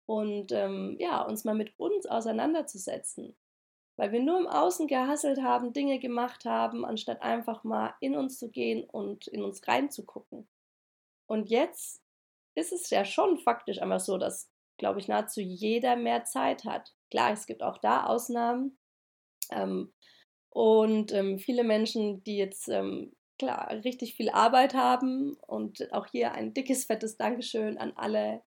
und 0.06 0.52
ähm, 0.52 0.96
ja, 0.98 1.22
uns 1.22 1.44
mal 1.44 1.54
mit 1.54 1.78
uns 1.78 2.06
auseinanderzusetzen. 2.06 3.37
Weil 3.96 4.12
wir 4.12 4.20
nur 4.20 4.38
im 4.38 4.46
Außen 4.46 4.87
gehasselt 4.87 5.42
haben, 5.42 5.72
Dinge 5.72 5.98
gemacht 5.98 6.44
haben, 6.44 6.85
anstatt 6.85 7.22
einfach 7.22 7.62
mal 7.62 7.94
in 8.00 8.16
uns 8.16 8.38
zu 8.38 8.50
gehen 8.50 8.85
und 8.85 9.26
in 9.26 9.42
uns 9.42 9.66
reinzugucken. 9.68 10.48
Und 11.26 11.50
jetzt 11.50 12.02
ist 12.55 12.72
es 12.72 12.90
ja 12.90 13.05
schon 13.05 13.38
faktisch 13.38 13.81
einfach 13.81 14.00
so, 14.00 14.18
dass, 14.18 14.50
glaube 14.78 15.00
ich, 15.00 15.09
nahezu 15.09 15.40
jeder 15.40 15.96
mehr 15.96 16.24
Zeit 16.24 16.64
hat. 16.64 16.94
Klar, 17.11 17.33
es 17.33 17.46
gibt 17.46 17.62
auch 17.62 17.78
da 17.78 18.07
Ausnahmen. 18.07 18.78
Ähm, 19.50 19.92
und 20.50 21.12
ähm, 21.12 21.38
viele 21.38 21.64
Menschen, 21.64 22.22
die 22.24 22.37
jetzt 22.37 22.68
ähm, 22.68 23.14
klar 23.38 23.70
richtig 23.85 24.14
viel 24.14 24.31
Arbeit 24.31 24.74
haben. 24.74 25.37
Und 25.46 25.92
auch 25.92 26.07
hier 26.07 26.33
ein 26.33 26.55
dickes, 26.55 26.85
fettes 26.85 27.16
Dankeschön 27.16 27.78
an 27.78 27.92
alle, 27.96 28.42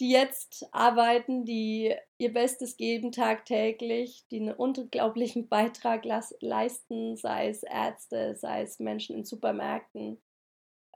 die 0.00 0.10
jetzt 0.10 0.66
arbeiten, 0.72 1.44
die 1.44 1.94
ihr 2.16 2.32
Bestes 2.32 2.78
geben 2.78 3.12
tagtäglich, 3.12 4.24
die 4.30 4.40
einen 4.40 4.54
unglaublichen 4.54 5.48
Beitrag 5.48 6.06
leisten, 6.40 7.16
sei 7.16 7.50
es 7.50 7.62
Ärzte, 7.62 8.34
sei 8.34 8.62
es 8.62 8.78
Menschen 8.78 9.14
in 9.14 9.24
Supermärkten, 9.24 10.18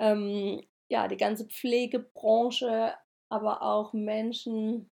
ähm, 0.00 0.62
ja, 0.88 1.06
die 1.06 1.18
ganze 1.18 1.46
Pflegebranche, 1.46 2.94
aber 3.28 3.62
auch 3.62 3.92
Menschen, 3.92 4.90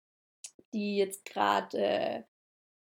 die 0.73 0.97
jetzt 0.97 1.25
gerade 1.25 1.77
äh, 1.77 2.23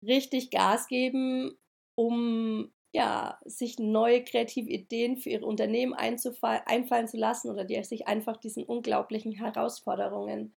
richtig 0.04 0.52
Gas 0.52 0.88
geben, 0.88 1.58
um 1.96 2.72
ja, 2.94 3.40
sich 3.46 3.80
neue 3.80 4.24
kreative 4.24 4.70
Ideen 4.70 5.18
für 5.18 5.30
ihre 5.30 5.46
Unternehmen 5.46 5.94
einfallen 5.94 7.08
zu 7.08 7.18
lassen 7.18 7.50
oder 7.50 7.66
die 7.66 7.84
sich 7.84 8.08
einfach 8.08 8.38
diesen 8.38 8.64
unglaublichen 8.64 9.34
Herausforderungen 9.34 10.56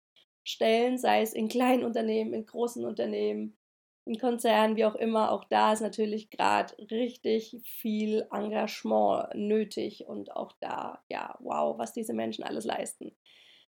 stellen, 0.47 0.97
sei 0.97 1.21
es 1.21 1.33
in 1.33 1.49
kleinen 1.49 1.83
Unternehmen, 1.83 2.33
in 2.33 2.45
großen 2.45 2.85
Unternehmen, 2.85 3.57
in 4.05 4.17
Konzernen, 4.17 4.77
wie 4.77 4.85
auch 4.85 4.95
immer. 4.95 5.31
Auch 5.31 5.43
da 5.43 5.73
ist 5.73 5.81
natürlich 5.81 6.29
gerade 6.29 6.73
richtig 6.89 7.59
viel 7.65 8.25
Engagement 8.31 9.27
nötig 9.35 10.05
und 10.07 10.35
auch 10.35 10.53
da, 10.61 11.03
ja, 11.09 11.35
wow, 11.39 11.77
was 11.77 11.91
diese 11.91 12.13
Menschen 12.13 12.45
alles 12.45 12.63
leisten. 12.63 13.15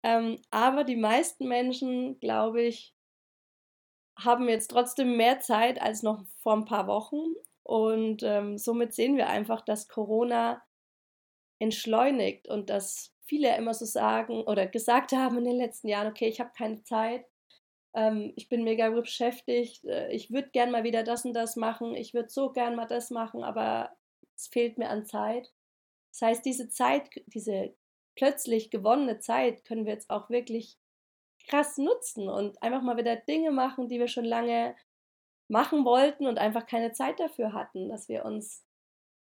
Ähm, 0.02 0.40
aber 0.50 0.84
die 0.84 0.96
meisten 0.96 1.48
Menschen, 1.48 2.20
glaube 2.20 2.62
ich, 2.62 2.94
haben 4.18 4.48
jetzt 4.48 4.68
trotzdem 4.70 5.16
mehr 5.16 5.40
Zeit 5.40 5.80
als 5.80 6.02
noch 6.02 6.24
vor 6.42 6.52
ein 6.52 6.64
paar 6.66 6.86
Wochen 6.86 7.34
und 7.62 8.22
ähm, 8.22 8.58
somit 8.58 8.92
sehen 8.92 9.16
wir 9.16 9.28
einfach, 9.28 9.62
dass 9.62 9.88
Corona 9.88 10.62
entschleunigt 11.58 12.48
und 12.48 12.70
dass 12.70 13.14
viele 13.24 13.56
immer 13.56 13.74
so 13.74 13.84
sagen 13.84 14.42
oder 14.42 14.66
gesagt 14.66 15.12
haben 15.12 15.38
in 15.38 15.44
den 15.44 15.56
letzten 15.56 15.88
Jahren, 15.88 16.08
okay, 16.08 16.28
ich 16.28 16.40
habe 16.40 16.52
keine 16.56 16.82
Zeit, 16.82 17.26
ähm, 17.94 18.32
ich 18.36 18.48
bin 18.48 18.64
mega 18.64 18.90
beschäftigt, 18.90 19.84
äh, 19.84 20.10
ich 20.10 20.30
würde 20.30 20.50
gern 20.50 20.70
mal 20.70 20.84
wieder 20.84 21.02
das 21.02 21.24
und 21.24 21.34
das 21.34 21.56
machen, 21.56 21.94
ich 21.94 22.14
würde 22.14 22.28
so 22.30 22.52
gern 22.52 22.76
mal 22.76 22.86
das 22.86 23.10
machen, 23.10 23.44
aber 23.44 23.96
es 24.36 24.48
fehlt 24.48 24.78
mir 24.78 24.88
an 24.88 25.04
Zeit. 25.04 25.52
Das 26.12 26.22
heißt, 26.22 26.44
diese 26.44 26.68
Zeit, 26.68 27.10
diese 27.26 27.74
plötzlich 28.16 28.70
gewonnene 28.70 29.18
Zeit 29.18 29.64
können 29.64 29.84
wir 29.84 29.92
jetzt 29.92 30.10
auch 30.10 30.30
wirklich 30.30 30.78
krass 31.48 31.78
nutzen 31.78 32.28
und 32.28 32.62
einfach 32.62 32.82
mal 32.82 32.96
wieder 32.96 33.16
Dinge 33.16 33.50
machen, 33.50 33.88
die 33.88 33.98
wir 33.98 34.08
schon 34.08 34.24
lange 34.24 34.74
machen 35.48 35.84
wollten 35.84 36.26
und 36.26 36.38
einfach 36.38 36.66
keine 36.66 36.92
Zeit 36.92 37.20
dafür 37.20 37.52
hatten, 37.52 37.88
dass 37.88 38.08
wir 38.08 38.24
uns 38.24 38.64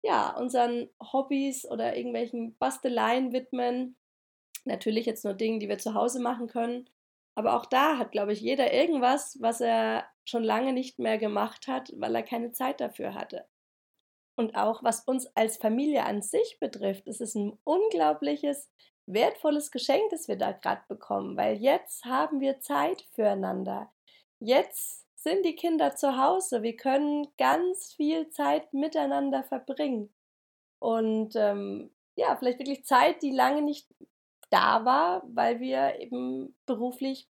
ja 0.02 0.36
unseren 0.36 0.88
Hobbys 1.12 1.64
oder 1.64 1.96
irgendwelchen 1.96 2.56
Basteleien 2.58 3.32
widmen. 3.32 3.96
Natürlich 4.64 5.06
jetzt 5.06 5.24
nur 5.24 5.34
Dinge, 5.34 5.58
die 5.58 5.68
wir 5.68 5.78
zu 5.78 5.94
Hause 5.94 6.20
machen 6.20 6.48
können. 6.48 6.88
Aber 7.34 7.54
auch 7.54 7.66
da 7.66 7.98
hat, 7.98 8.12
glaube 8.12 8.32
ich, 8.32 8.40
jeder 8.40 8.72
irgendwas, 8.72 9.38
was 9.40 9.60
er 9.60 10.06
schon 10.24 10.42
lange 10.42 10.72
nicht 10.72 10.98
mehr 10.98 11.18
gemacht 11.18 11.68
hat, 11.68 11.92
weil 11.96 12.14
er 12.14 12.22
keine 12.22 12.52
Zeit 12.52 12.80
dafür 12.80 13.14
hatte. 13.14 13.46
Und 14.36 14.56
auch 14.56 14.84
was 14.84 15.00
uns 15.00 15.26
als 15.34 15.56
Familie 15.56 16.04
an 16.04 16.22
sich 16.22 16.58
betrifft, 16.60 17.06
ist 17.08 17.20
es 17.20 17.34
ein 17.34 17.58
unglaubliches, 17.64 18.68
wertvolles 19.06 19.70
Geschenk, 19.70 20.10
das 20.10 20.28
wir 20.28 20.36
da 20.36 20.52
gerade 20.52 20.82
bekommen, 20.86 21.36
weil 21.36 21.56
jetzt 21.56 22.04
haben 22.04 22.40
wir 22.40 22.60
Zeit 22.60 23.08
füreinander. 23.14 23.90
Jetzt 24.38 25.07
sind 25.18 25.44
die 25.44 25.56
Kinder 25.56 25.96
zu 25.96 26.16
Hause. 26.16 26.62
Wir 26.62 26.76
können 26.76 27.26
ganz 27.36 27.92
viel 27.94 28.30
Zeit 28.30 28.72
miteinander 28.72 29.42
verbringen. 29.42 30.14
Und 30.78 31.34
ähm, 31.34 31.90
ja, 32.16 32.36
vielleicht 32.36 32.60
wirklich 32.60 32.84
Zeit, 32.84 33.22
die 33.22 33.32
lange 33.32 33.62
nicht 33.62 33.88
da 34.50 34.84
war, 34.84 35.22
weil 35.26 35.60
wir 35.60 36.00
eben 36.00 36.56
beruflich 36.66 37.28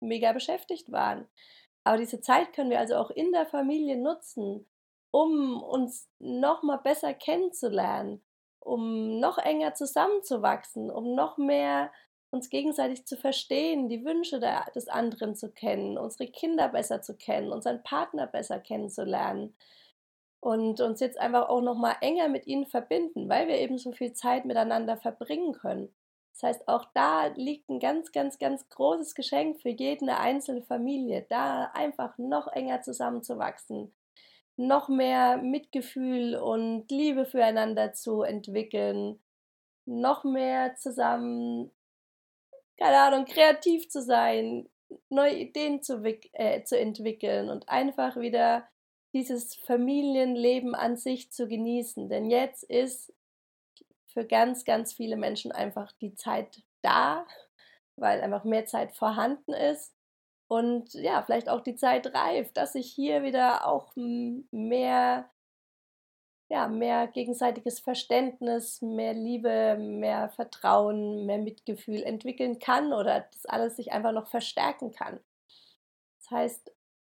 mega 0.00 0.32
beschäftigt 0.32 0.92
waren. 0.92 1.26
Aber 1.82 1.98
diese 1.98 2.20
Zeit 2.20 2.52
können 2.52 2.70
wir 2.70 2.78
also 2.78 2.96
auch 2.96 3.10
in 3.10 3.32
der 3.32 3.46
Familie 3.46 3.96
nutzen, 3.96 4.66
um 5.10 5.62
uns 5.62 6.08
noch 6.18 6.62
mal 6.62 6.78
besser 6.78 7.14
kennenzulernen, 7.14 8.22
um 8.60 9.18
noch 9.18 9.38
enger 9.38 9.74
zusammenzuwachsen, 9.74 10.90
um 10.90 11.14
noch 11.14 11.38
mehr 11.38 11.92
uns 12.34 12.50
gegenseitig 12.50 13.06
zu 13.06 13.16
verstehen, 13.16 13.88
die 13.88 14.04
Wünsche 14.04 14.40
der, 14.40 14.64
des 14.74 14.88
anderen 14.88 15.36
zu 15.36 15.52
kennen, 15.52 15.96
unsere 15.96 16.28
Kinder 16.28 16.68
besser 16.68 17.00
zu 17.00 17.16
kennen, 17.16 17.52
unseren 17.52 17.82
Partner 17.84 18.26
besser 18.26 18.58
kennenzulernen 18.58 19.54
und 20.40 20.80
uns 20.80 21.00
jetzt 21.00 21.18
einfach 21.18 21.48
auch 21.48 21.62
noch 21.62 21.76
mal 21.78 21.96
enger 22.00 22.28
mit 22.28 22.46
ihnen 22.46 22.66
verbinden, 22.66 23.28
weil 23.28 23.48
wir 23.48 23.58
eben 23.58 23.78
so 23.78 23.92
viel 23.92 24.12
Zeit 24.12 24.44
miteinander 24.44 24.96
verbringen 24.96 25.52
können. 25.52 25.94
Das 26.32 26.42
heißt, 26.42 26.68
auch 26.68 26.86
da 26.92 27.26
liegt 27.36 27.70
ein 27.70 27.78
ganz, 27.78 28.10
ganz, 28.10 28.38
ganz 28.38 28.68
großes 28.68 29.14
Geschenk 29.14 29.60
für 29.62 29.70
jede 29.70 30.16
einzelne 30.16 30.62
Familie, 30.62 31.24
da 31.30 31.70
einfach 31.72 32.18
noch 32.18 32.48
enger 32.48 32.82
zusammenzuwachsen, 32.82 33.94
noch 34.56 34.88
mehr 34.88 35.36
Mitgefühl 35.38 36.34
und 36.34 36.90
Liebe 36.90 37.24
füreinander 37.24 37.92
zu 37.92 38.22
entwickeln, 38.22 39.20
noch 39.86 40.24
mehr 40.24 40.74
zusammen, 40.74 41.70
keine 42.76 42.98
Ahnung, 42.98 43.24
kreativ 43.24 43.88
zu 43.88 44.02
sein, 44.02 44.68
neue 45.08 45.36
Ideen 45.36 45.82
zu, 45.82 46.02
äh, 46.32 46.62
zu 46.64 46.78
entwickeln 46.78 47.50
und 47.50 47.68
einfach 47.68 48.16
wieder 48.16 48.68
dieses 49.12 49.54
Familienleben 49.54 50.74
an 50.74 50.96
sich 50.96 51.30
zu 51.30 51.46
genießen. 51.46 52.08
Denn 52.08 52.30
jetzt 52.30 52.64
ist 52.64 53.12
für 54.06 54.26
ganz, 54.26 54.64
ganz 54.64 54.92
viele 54.92 55.16
Menschen 55.16 55.52
einfach 55.52 55.92
die 56.00 56.14
Zeit 56.14 56.62
da, 56.82 57.26
weil 57.96 58.20
einfach 58.20 58.44
mehr 58.44 58.66
Zeit 58.66 58.92
vorhanden 58.92 59.52
ist. 59.52 59.94
Und 60.48 60.94
ja, 60.94 61.22
vielleicht 61.22 61.48
auch 61.48 61.62
die 61.62 61.76
Zeit 61.76 62.12
reift, 62.14 62.56
dass 62.56 62.74
sich 62.74 62.92
hier 62.92 63.22
wieder 63.22 63.66
auch 63.66 63.92
mehr, 63.96 65.30
ja, 66.54 66.68
mehr 66.68 67.08
gegenseitiges 67.08 67.80
Verständnis, 67.80 68.80
mehr 68.80 69.12
Liebe, 69.12 69.76
mehr 69.76 70.28
Vertrauen, 70.28 71.26
mehr 71.26 71.38
Mitgefühl 71.38 72.04
entwickeln 72.04 72.60
kann 72.60 72.92
oder 72.92 73.26
das 73.32 73.44
alles 73.46 73.74
sich 73.74 73.90
einfach 73.90 74.12
noch 74.12 74.28
verstärken 74.28 74.92
kann. 74.92 75.18
Das 76.20 76.30
heißt, 76.30 76.72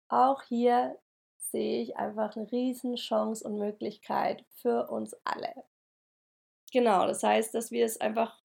auch 0.08 0.42
hier 0.42 0.98
sehe 1.38 1.84
ich 1.84 1.98
einfach 1.98 2.36
eine 2.36 2.52
Riesenchance 2.52 3.48
und 3.48 3.60
Möglichkeit 3.60 4.44
für 4.56 4.90
uns 4.90 5.16
alle. 5.24 5.54
Genau, 6.74 7.06
das 7.06 7.22
heißt, 7.22 7.54
dass 7.54 7.70
wir 7.70 7.86
es 7.86 8.02
einfach 8.02 8.44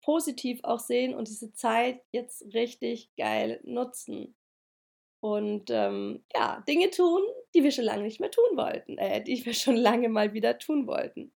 positiv 0.00 0.60
auch 0.62 0.78
sehen 0.78 1.16
und 1.16 1.26
diese 1.26 1.52
Zeit 1.54 2.00
jetzt 2.12 2.54
richtig 2.54 3.10
geil 3.16 3.58
nutzen. 3.64 4.36
Und 5.24 5.70
ähm, 5.70 6.22
ja, 6.34 6.62
Dinge 6.68 6.90
tun, 6.90 7.22
die 7.54 7.62
wir 7.62 7.70
schon 7.70 7.86
lange 7.86 8.02
nicht 8.02 8.20
mehr 8.20 8.30
tun 8.30 8.58
wollten, 8.58 8.98
äh, 8.98 9.24
die 9.24 9.42
wir 9.46 9.54
schon 9.54 9.74
lange 9.74 10.10
mal 10.10 10.34
wieder 10.34 10.58
tun 10.58 10.86
wollten. 10.86 11.32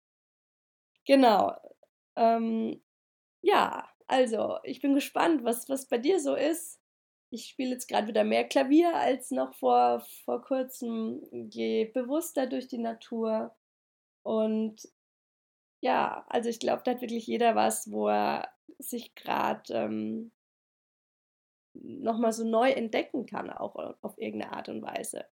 Genau. 1.06 1.54
Ähm, 2.16 2.82
ja, 3.42 3.88
also 4.08 4.58
ich 4.64 4.82
bin 4.82 4.94
gespannt, 4.94 5.44
was, 5.44 5.68
was 5.68 5.86
bei 5.86 5.98
dir 5.98 6.18
so 6.18 6.34
ist. 6.34 6.80
Ich 7.30 7.46
spiele 7.46 7.70
jetzt 7.70 7.86
gerade 7.86 8.08
wieder 8.08 8.24
mehr 8.24 8.42
Klavier 8.48 8.92
als 8.96 9.30
noch 9.30 9.54
vor, 9.54 10.00
vor 10.24 10.42
kurzem. 10.42 11.22
Gehe 11.48 11.86
bewusster 11.86 12.48
durch 12.48 12.66
die 12.66 12.78
Natur. 12.78 13.54
Und 14.24 14.82
ja, 15.80 16.26
also 16.28 16.48
ich 16.48 16.58
glaube, 16.58 16.82
da 16.84 16.90
hat 16.90 17.02
wirklich 17.02 17.28
jeder 17.28 17.54
was, 17.54 17.88
wo 17.92 18.08
er 18.08 18.48
sich 18.80 19.14
gerade 19.14 19.72
ähm, 19.72 20.32
nochmal 21.82 22.32
so 22.32 22.44
neu 22.44 22.70
entdecken 22.70 23.26
kann, 23.26 23.50
auch 23.50 23.76
auf 24.02 24.18
irgendeine 24.18 24.52
Art 24.52 24.68
und 24.68 24.82
Weise. 24.82 25.26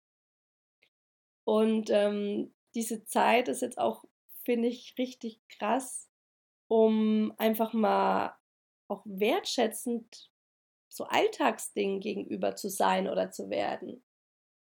Und 1.43 1.89
ähm, 1.89 2.53
diese 2.75 3.03
Zeit 3.05 3.47
ist 3.47 3.61
jetzt 3.61 3.77
auch, 3.77 4.03
finde 4.43 4.67
ich, 4.67 4.95
richtig 4.97 5.41
krass, 5.49 6.09
um 6.67 7.33
einfach 7.37 7.73
mal 7.73 8.35
auch 8.87 9.01
wertschätzend 9.05 10.31
so 10.89 11.05
Alltagsdingen 11.05 11.99
gegenüber 12.01 12.55
zu 12.55 12.69
sein 12.69 13.07
oder 13.07 13.31
zu 13.31 13.49
werden. 13.49 14.03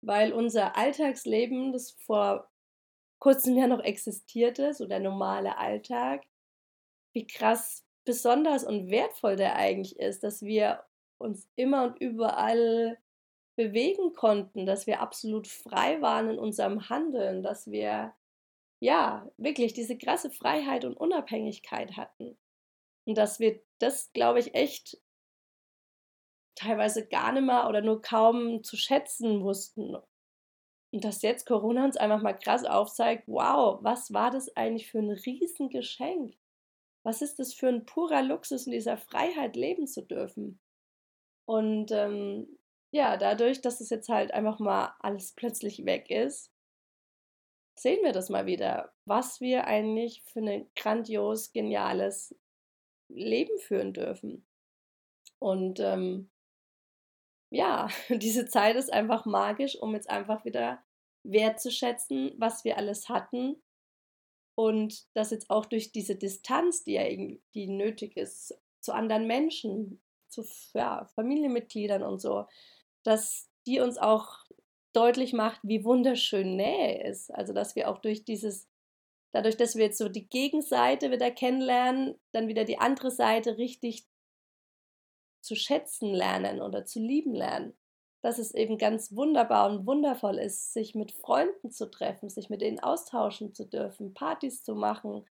Weil 0.01 0.34
unser 0.34 0.75
Alltagsleben, 0.75 1.71
das 1.73 1.91
vor 1.91 2.49
kurzem 3.19 3.58
ja 3.58 3.67
noch 3.67 3.84
existierte, 3.84 4.73
so 4.73 4.86
der 4.88 4.99
normale 4.99 5.58
Alltag, 5.58 6.25
wie 7.13 7.27
krass 7.27 7.86
besonders 8.06 8.63
und 8.63 8.89
wertvoll 8.89 9.36
der 9.36 9.56
eigentlich 9.56 9.99
ist, 9.99 10.23
dass 10.23 10.41
wir 10.41 10.84
uns 11.17 11.49
immer 11.56 11.84
und 11.84 12.01
überall 12.01 12.97
bewegen 13.56 14.13
konnten, 14.13 14.65
dass 14.65 14.88
wir 14.88 15.01
absolut 15.01 15.47
frei 15.47 16.01
waren 16.01 16.30
in 16.30 16.39
unserem 16.39 16.89
Handeln, 16.89 17.41
dass 17.41 17.71
wir 17.71 18.13
ja 18.80 19.30
wirklich 19.38 19.73
diese 19.73 19.97
krasse 19.97 20.30
Freiheit 20.30 20.86
und 20.86 20.95
Unabhängigkeit 20.95 21.97
hatten. 21.97 22.38
Und 23.06 23.17
dass 23.17 23.39
wir 23.39 23.60
das, 23.80 24.12
glaube 24.13 24.39
ich, 24.39 24.53
echt 24.53 25.01
teilweise 26.56 27.08
gar 27.08 27.32
nicht 27.32 27.45
mehr 27.45 27.67
oder 27.67 27.82
nur 27.82 28.01
kaum 28.01 28.63
zu 28.63 28.77
schätzen 28.77 29.41
wussten 29.43 29.95
und 30.91 31.03
dass 31.03 31.21
jetzt 31.21 31.45
Corona 31.45 31.86
uns 31.86 31.97
einfach 31.97 32.21
mal 32.21 32.34
krass 32.34 32.63
aufzeigt, 32.63 33.25
wow, 33.27 33.80
was 33.82 34.13
war 34.13 34.32
das 34.32 34.56
eigentlich 34.56 34.89
für 34.89 34.99
ein 34.99 35.12
Riesengeschenk? 35.12 36.36
Was 37.03 37.21
ist 37.21 37.39
das 37.39 37.53
für 37.53 37.67
ein 37.67 37.86
purer 37.86 38.21
Luxus, 38.21 38.65
in 38.65 38.71
dieser 38.71 38.97
Freiheit 38.97 39.56
leben 39.56 39.88
zu 39.88 40.01
dürfen? 40.01 40.60
Und 41.47 41.91
ähm, 41.91 42.60
ja, 42.91 43.15
dadurch, 43.15 43.62
dass 43.62 43.79
es 43.79 43.89
jetzt 43.89 44.10
halt 44.10 44.33
einfach 44.33 44.60
mal 44.60 44.93
alles 44.99 45.33
plötzlich 45.33 45.86
weg 45.86 46.10
ist, 46.10 46.51
sehen 47.79 48.03
wir 48.03 48.12
das 48.12 48.29
mal 48.29 48.45
wieder, 48.45 48.93
was 49.05 49.39
wir 49.39 49.65
eigentlich 49.65 50.23
für 50.23 50.41
ein 50.41 50.69
grandios, 50.75 51.53
geniales 51.53 52.36
Leben 53.07 53.57
führen 53.60 53.93
dürfen. 53.93 54.45
Und 55.39 55.79
ähm, 55.79 56.29
ja, 57.49 57.88
diese 58.10 58.45
Zeit 58.47 58.75
ist 58.75 58.91
einfach 58.91 59.25
magisch, 59.25 59.77
um 59.77 59.93
jetzt 59.93 60.10
einfach 60.10 60.43
wieder 60.43 60.83
wertzuschätzen, 61.23 62.33
was 62.38 62.65
wir 62.65 62.77
alles 62.77 63.07
hatten. 63.07 63.62
Und 64.55 65.07
das 65.13 65.31
jetzt 65.31 65.49
auch 65.49 65.65
durch 65.65 65.91
diese 65.93 66.15
Distanz, 66.15 66.83
die 66.83 66.93
ja 66.93 67.05
irgendwie 67.05 67.67
nötig 67.67 68.17
ist, 68.17 68.60
zu 68.81 68.91
anderen 68.91 69.27
Menschen, 69.27 70.01
zu 70.43 70.78
ja, 70.78 71.06
Familienmitgliedern 71.15 72.04
und 72.04 72.19
so, 72.19 72.45
dass 73.04 73.50
die 73.65 73.80
uns 73.80 73.97
auch 73.97 74.45
deutlich 74.93 75.34
macht, 75.34 75.60
wie 75.63 75.84
wunderschön 75.84 76.56
Nähe 76.56 77.08
ist. 77.08 77.34
Also 77.34 77.54
dass 77.54 77.76
wir 77.76 77.89
auch 77.89 78.00
durch 78.00 78.26
dieses, 78.26 78.67
dadurch, 79.32 79.58
dass 79.58 79.76
wir 79.76 79.86
jetzt 79.86 79.97
so 79.97 80.10
die 80.10 80.28
Gegenseite 80.28 81.12
wieder 81.12 81.32
kennenlernen, 81.32 82.15
dann 82.32 82.47
wieder 82.47 82.63
die 82.63 82.80
andere 82.80 83.12
Seite 83.12 83.58
richtig 83.58 84.08
zu 85.41 85.56
schätzen 85.56 86.13
lernen 86.13 86.62
oder 86.62 86.86
zu 86.86 87.00
lieben 87.00 87.34
lernen. 87.34 87.78
Dass 88.23 88.39
es 88.39 88.54
eben 88.54 88.78
ganz 88.78 89.15
wunderbar 89.15 89.69
und 89.69 89.86
wundervoll 89.86 90.39
ist, 90.39 90.73
sich 90.73 90.95
mit 90.95 91.12
Freunden 91.12 91.71
zu 91.71 91.89
treffen, 91.89 92.30
sich 92.30 92.50
mit 92.50 92.62
ihnen 92.63 92.80
austauschen 92.80 93.54
zu 93.54 93.65
dürfen, 93.65 94.13
Partys 94.13 94.63
zu 94.63 94.73
machen, 94.76 95.26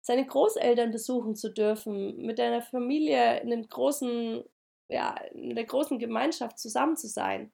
seine 0.00 0.26
Großeltern 0.26 0.90
besuchen 0.90 1.36
zu 1.36 1.50
dürfen, 1.50 2.16
mit 2.18 2.38
deiner 2.38 2.62
Familie 2.62 3.40
in, 3.40 3.52
einem 3.52 3.68
großen, 3.68 4.42
ja, 4.88 5.14
in 5.32 5.54
der 5.54 5.64
großen 5.64 5.98
Gemeinschaft 5.98 6.58
zusammen 6.58 6.96
zu 6.96 7.08
sein. 7.08 7.52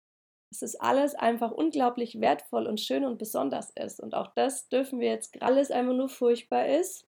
Dass 0.51 0.61
das 0.61 0.77
alles 0.77 1.15
einfach 1.15 1.51
unglaublich 1.51 2.21
wertvoll 2.21 2.67
und 2.67 2.81
schön 2.81 3.05
und 3.05 3.19
besonders 3.19 3.71
ist. 3.71 4.01
Und 4.01 4.15
auch 4.15 4.33
das 4.35 4.69
dürfen 4.69 5.01
wir 5.01 5.09
jetzt 5.09 5.43
alles 5.43 5.71
einfach 5.71 5.95
nur 5.95 6.09
furchtbar 6.09 6.67
ist 6.67 7.07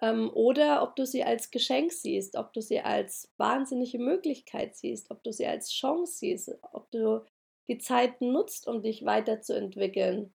ähm, 0.00 0.30
oder 0.34 0.82
ob 0.82 0.96
du 0.96 1.06
sie 1.06 1.24
als 1.24 1.50
Geschenk 1.50 1.92
siehst, 1.92 2.36
ob 2.36 2.52
du 2.52 2.62
sie 2.62 2.80
als 2.80 3.32
wahnsinnige 3.36 3.98
Möglichkeit 3.98 4.76
siehst, 4.76 5.10
ob 5.10 5.22
du 5.24 5.32
sie 5.32 5.46
als 5.46 5.70
Chance 5.72 6.18
siehst, 6.18 6.52
ob 6.72 6.90
du 6.90 7.24
die 7.68 7.78
Zeit 7.78 8.20
nutzt, 8.20 8.66
um 8.68 8.82
dich 8.82 9.04
weiterzuentwickeln, 9.04 10.32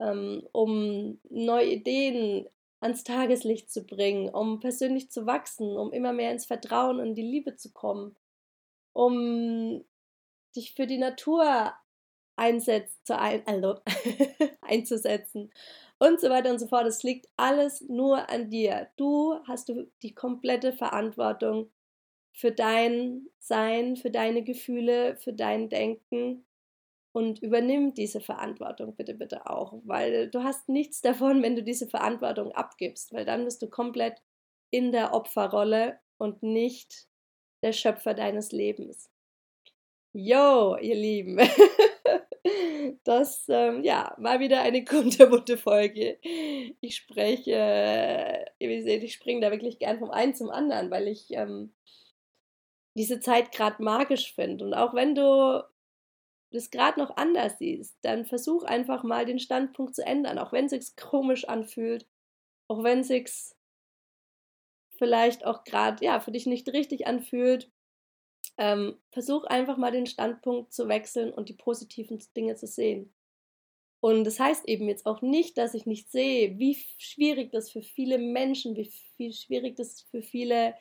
ähm, 0.00 0.46
um 0.52 1.20
neue 1.30 1.66
Ideen 1.66 2.48
ans 2.80 3.04
Tageslicht 3.04 3.70
zu 3.70 3.84
bringen, 3.84 4.28
um 4.28 4.60
persönlich 4.60 5.10
zu 5.10 5.26
wachsen, 5.26 5.76
um 5.76 5.92
immer 5.92 6.12
mehr 6.12 6.32
ins 6.32 6.46
Vertrauen 6.46 7.00
und 7.00 7.14
die 7.14 7.22
Liebe 7.22 7.56
zu 7.56 7.72
kommen, 7.72 8.16
um 8.92 9.84
dich 10.54 10.74
für 10.74 10.86
die 10.86 10.98
Natur 10.98 11.74
einsetzt, 12.36 13.10
also 13.10 13.76
einzusetzen 14.60 15.50
und 15.98 16.20
so 16.20 16.28
weiter 16.28 16.50
und 16.50 16.58
so 16.58 16.66
fort. 16.66 16.86
Es 16.86 17.02
liegt 17.02 17.28
alles 17.36 17.80
nur 17.82 18.28
an 18.28 18.50
dir. 18.50 18.88
Du 18.96 19.34
hast 19.46 19.72
die 20.02 20.14
komplette 20.14 20.72
Verantwortung 20.72 21.70
für 22.32 22.52
dein 22.52 23.28
Sein, 23.38 23.96
für 23.96 24.10
deine 24.10 24.42
Gefühle, 24.42 25.16
für 25.16 25.32
dein 25.32 25.70
Denken 25.70 26.44
und 27.16 27.40
übernimm 27.42 27.94
diese 27.94 28.20
Verantwortung 28.20 28.94
bitte, 28.94 29.14
bitte 29.14 29.48
auch, 29.48 29.72
weil 29.86 30.28
du 30.28 30.44
hast 30.44 30.68
nichts 30.68 31.00
davon, 31.00 31.42
wenn 31.42 31.56
du 31.56 31.62
diese 31.62 31.88
Verantwortung 31.88 32.52
abgibst, 32.52 33.14
weil 33.14 33.24
dann 33.24 33.46
bist 33.46 33.62
du 33.62 33.70
komplett 33.70 34.20
in 34.68 34.92
der 34.92 35.14
Opferrolle 35.14 35.98
und 36.18 36.42
nicht 36.42 37.08
der 37.62 37.72
Schöpfer 37.72 38.12
deines 38.12 38.52
Lebens. 38.52 39.10
Yo, 40.12 40.76
ihr 40.76 40.94
Lieben. 40.94 41.38
Das 43.02 43.48
ähm, 43.48 43.82
ja, 43.82 44.14
war 44.18 44.38
wieder 44.38 44.62
eine 44.62 44.84
kunterbunte 44.84 45.56
Folge. 45.56 46.18
Ich 46.80 46.94
spreche, 46.94 47.52
äh, 47.52 48.44
ihr 48.60 48.82
seht, 48.84 49.02
ich 49.02 49.14
springe 49.14 49.40
da 49.40 49.50
wirklich 49.50 49.80
gern 49.80 49.98
vom 49.98 50.12
einen 50.12 50.34
zum 50.34 50.50
anderen, 50.50 50.92
weil 50.92 51.08
ich 51.08 51.32
ähm, 51.32 51.74
diese 52.96 53.18
Zeit 53.18 53.50
gerade 53.50 53.82
magisch 53.82 54.32
finde. 54.32 54.64
Und 54.64 54.74
auch 54.74 54.94
wenn 54.94 55.16
du 55.16 55.64
das 56.50 56.70
gerade 56.70 56.98
noch 57.00 57.16
anders 57.16 57.58
siehst, 57.58 57.96
dann 58.02 58.24
versuch 58.24 58.64
einfach 58.64 59.02
mal 59.02 59.26
den 59.26 59.38
Standpunkt 59.38 59.94
zu 59.94 60.04
ändern, 60.04 60.38
auch 60.38 60.52
wenn 60.52 60.66
es 60.66 60.70
sich 60.70 60.96
komisch 60.96 61.48
anfühlt, 61.48 62.06
auch 62.68 62.82
wenn 62.82 63.00
es 63.00 63.08
sich 63.08 63.30
vielleicht 64.96 65.44
auch 65.44 65.64
gerade 65.64 66.04
ja 66.04 66.20
für 66.20 66.32
dich 66.32 66.46
nicht 66.46 66.68
richtig 66.68 67.06
anfühlt, 67.06 67.70
ähm, 68.58 68.98
versuch 69.10 69.44
einfach 69.44 69.76
mal 69.76 69.92
den 69.92 70.06
Standpunkt 70.06 70.72
zu 70.72 70.88
wechseln 70.88 71.32
und 71.32 71.48
die 71.48 71.54
positiven 71.54 72.22
Dinge 72.36 72.56
zu 72.56 72.66
sehen. 72.66 73.12
Und 74.00 74.24
das 74.24 74.38
heißt 74.38 74.68
eben 74.68 74.88
jetzt 74.88 75.06
auch 75.06 75.22
nicht, 75.22 75.58
dass 75.58 75.74
ich 75.74 75.86
nicht 75.86 76.10
sehe, 76.10 76.58
wie 76.58 76.76
schwierig 76.98 77.50
das 77.50 77.70
für 77.70 77.82
viele 77.82 78.18
Menschen, 78.18 78.76
wie 78.76 78.90
viel 79.16 79.32
schwierig 79.32 79.76
das 79.76 80.02
für 80.10 80.22
viele 80.22 80.74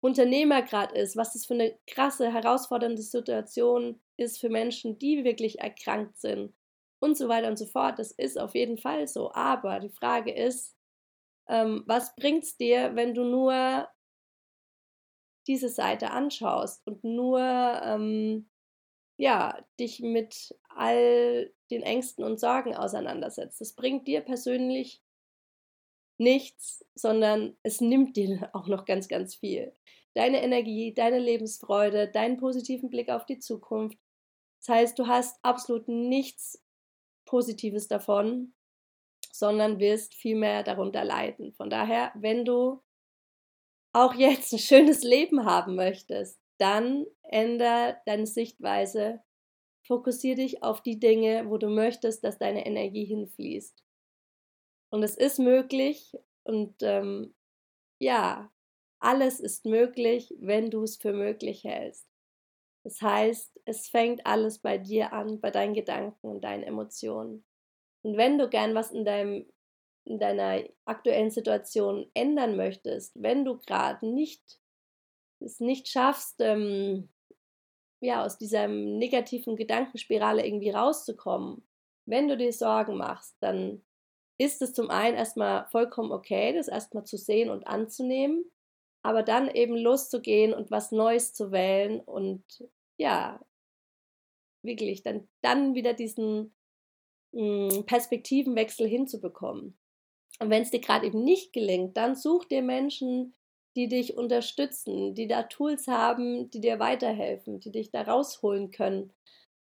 Unternehmer 0.00 0.62
gerade 0.62 0.94
ist, 0.96 1.16
was 1.16 1.32
das 1.32 1.46
für 1.46 1.54
eine 1.54 1.78
krasse, 1.86 2.32
herausfordernde 2.32 3.02
Situation 3.02 4.00
ist 4.16 4.40
für 4.40 4.48
Menschen, 4.48 4.98
die 4.98 5.24
wirklich 5.24 5.58
erkrankt 5.58 6.18
sind 6.18 6.54
und 7.00 7.16
so 7.16 7.28
weiter 7.28 7.48
und 7.48 7.58
so 7.58 7.66
fort. 7.66 7.98
Das 7.98 8.12
ist 8.12 8.38
auf 8.38 8.54
jeden 8.54 8.78
Fall 8.78 9.08
so. 9.08 9.32
Aber 9.32 9.80
die 9.80 9.90
Frage 9.90 10.32
ist, 10.32 10.76
ähm, 11.48 11.82
was 11.86 12.14
bringt 12.16 12.44
es 12.44 12.56
dir, 12.56 12.94
wenn 12.94 13.14
du 13.14 13.24
nur 13.24 13.88
diese 15.46 15.68
Seite 15.68 16.10
anschaust 16.10 16.86
und 16.86 17.02
nur 17.04 17.40
ähm, 17.40 18.48
ja, 19.18 19.58
dich 19.80 20.00
mit 20.00 20.56
all 20.68 21.52
den 21.70 21.82
Ängsten 21.82 22.24
und 22.24 22.38
Sorgen 22.38 22.76
auseinandersetzt. 22.76 23.60
Das 23.60 23.74
bringt 23.74 24.06
dir 24.06 24.20
persönlich 24.20 25.02
nichts, 26.18 26.84
sondern 26.94 27.56
es 27.62 27.80
nimmt 27.80 28.16
dir 28.16 28.50
auch 28.54 28.66
noch 28.66 28.84
ganz, 28.84 29.08
ganz 29.08 29.34
viel. 29.34 29.72
Deine 30.14 30.42
Energie, 30.42 30.94
deine 30.94 31.18
Lebensfreude, 31.18 32.08
deinen 32.08 32.38
positiven 32.38 32.90
Blick 32.90 33.08
auf 33.08 33.26
die 33.26 33.38
Zukunft. 33.38 33.98
Das 34.60 34.74
heißt, 34.74 34.98
du 34.98 35.06
hast 35.06 35.38
absolut 35.42 35.86
nichts 35.86 36.62
Positives 37.24 37.88
davon, 37.88 38.54
sondern 39.32 39.78
wirst 39.78 40.14
vielmehr 40.14 40.62
darunter 40.62 41.04
leiden. 41.04 41.52
Von 41.52 41.70
daher, 41.70 42.10
wenn 42.16 42.44
du 42.44 42.82
auch 43.92 44.14
jetzt 44.14 44.52
ein 44.52 44.58
schönes 44.58 45.02
Leben 45.02 45.44
haben 45.44 45.74
möchtest, 45.74 46.40
dann 46.58 47.06
ändere 47.22 47.98
deine 48.06 48.26
Sichtweise. 48.26 49.20
Fokussiere 49.86 50.36
dich 50.36 50.62
auf 50.62 50.82
die 50.82 50.98
Dinge, 50.98 51.48
wo 51.48 51.56
du 51.56 51.68
möchtest, 51.68 52.24
dass 52.24 52.38
deine 52.38 52.66
Energie 52.66 53.04
hinfließt. 53.04 53.82
Und 54.90 55.02
es 55.02 55.16
ist 55.16 55.38
möglich 55.38 56.16
und 56.44 56.74
ähm, 56.82 57.34
ja, 58.00 58.50
alles 59.00 59.40
ist 59.40 59.64
möglich, 59.66 60.34
wenn 60.38 60.70
du 60.70 60.82
es 60.82 60.96
für 60.96 61.12
möglich 61.12 61.64
hältst. 61.64 62.06
Das 62.84 63.02
heißt, 63.02 63.60
es 63.64 63.88
fängt 63.88 64.26
alles 64.26 64.60
bei 64.60 64.78
dir 64.78 65.12
an, 65.12 65.40
bei 65.40 65.50
deinen 65.50 65.74
Gedanken 65.74 66.26
und 66.28 66.42
deinen 66.42 66.62
Emotionen. 66.62 67.44
Und 68.02 68.16
wenn 68.16 68.38
du 68.38 68.48
gern 68.48 68.74
was 68.74 68.90
in 68.90 69.04
deinem 69.04 69.46
in 70.04 70.18
deiner 70.18 70.64
aktuellen 70.86 71.30
Situation 71.30 72.10
ändern 72.14 72.56
möchtest, 72.56 73.12
wenn 73.22 73.44
du 73.44 73.58
gerade 73.58 74.06
nicht 74.08 74.58
es 75.40 75.60
nicht 75.60 75.88
schaffst, 75.88 76.36
ähm, 76.40 77.10
ja, 78.00 78.24
aus 78.24 78.38
dieser 78.38 78.68
negativen 78.68 79.56
Gedankenspirale 79.56 80.44
irgendwie 80.46 80.70
rauszukommen, 80.70 81.68
wenn 82.06 82.28
du 82.28 82.36
dir 82.36 82.52
Sorgen 82.52 82.96
machst, 82.96 83.36
dann 83.40 83.84
ist 84.38 84.62
es 84.62 84.72
zum 84.72 84.90
einen 84.90 85.16
erstmal 85.16 85.66
vollkommen 85.66 86.12
okay, 86.12 86.52
das 86.54 86.68
erstmal 86.68 87.04
zu 87.04 87.16
sehen 87.16 87.50
und 87.50 87.66
anzunehmen, 87.66 88.44
aber 89.02 89.22
dann 89.22 89.50
eben 89.50 89.76
loszugehen 89.76 90.54
und 90.54 90.70
was 90.70 90.92
Neues 90.92 91.34
zu 91.34 91.50
wählen 91.50 92.00
und 92.00 92.42
ja, 92.98 93.40
wirklich 94.62 95.02
dann, 95.02 95.28
dann 95.42 95.74
wieder 95.74 95.94
diesen 95.94 96.54
mh, 97.32 97.72
hm, 97.72 97.86
Perspektivenwechsel 97.86 98.86
hinzubekommen. 98.86 99.78
Und 100.40 100.50
wenn 100.50 100.62
es 100.62 100.70
dir 100.70 100.80
gerade 100.80 101.06
eben 101.06 101.24
nicht 101.24 101.52
gelingt, 101.52 101.96
dann 101.96 102.14
such 102.14 102.44
dir 102.44 102.62
Menschen, 102.62 103.34
die 103.76 103.88
dich 103.88 104.16
unterstützen, 104.16 105.14
die 105.14 105.26
da 105.26 105.44
Tools 105.44 105.86
haben, 105.88 106.50
die 106.50 106.60
dir 106.60 106.78
weiterhelfen, 106.78 107.60
die 107.60 107.72
dich 107.72 107.90
da 107.90 108.02
rausholen 108.02 108.70
können 108.70 109.12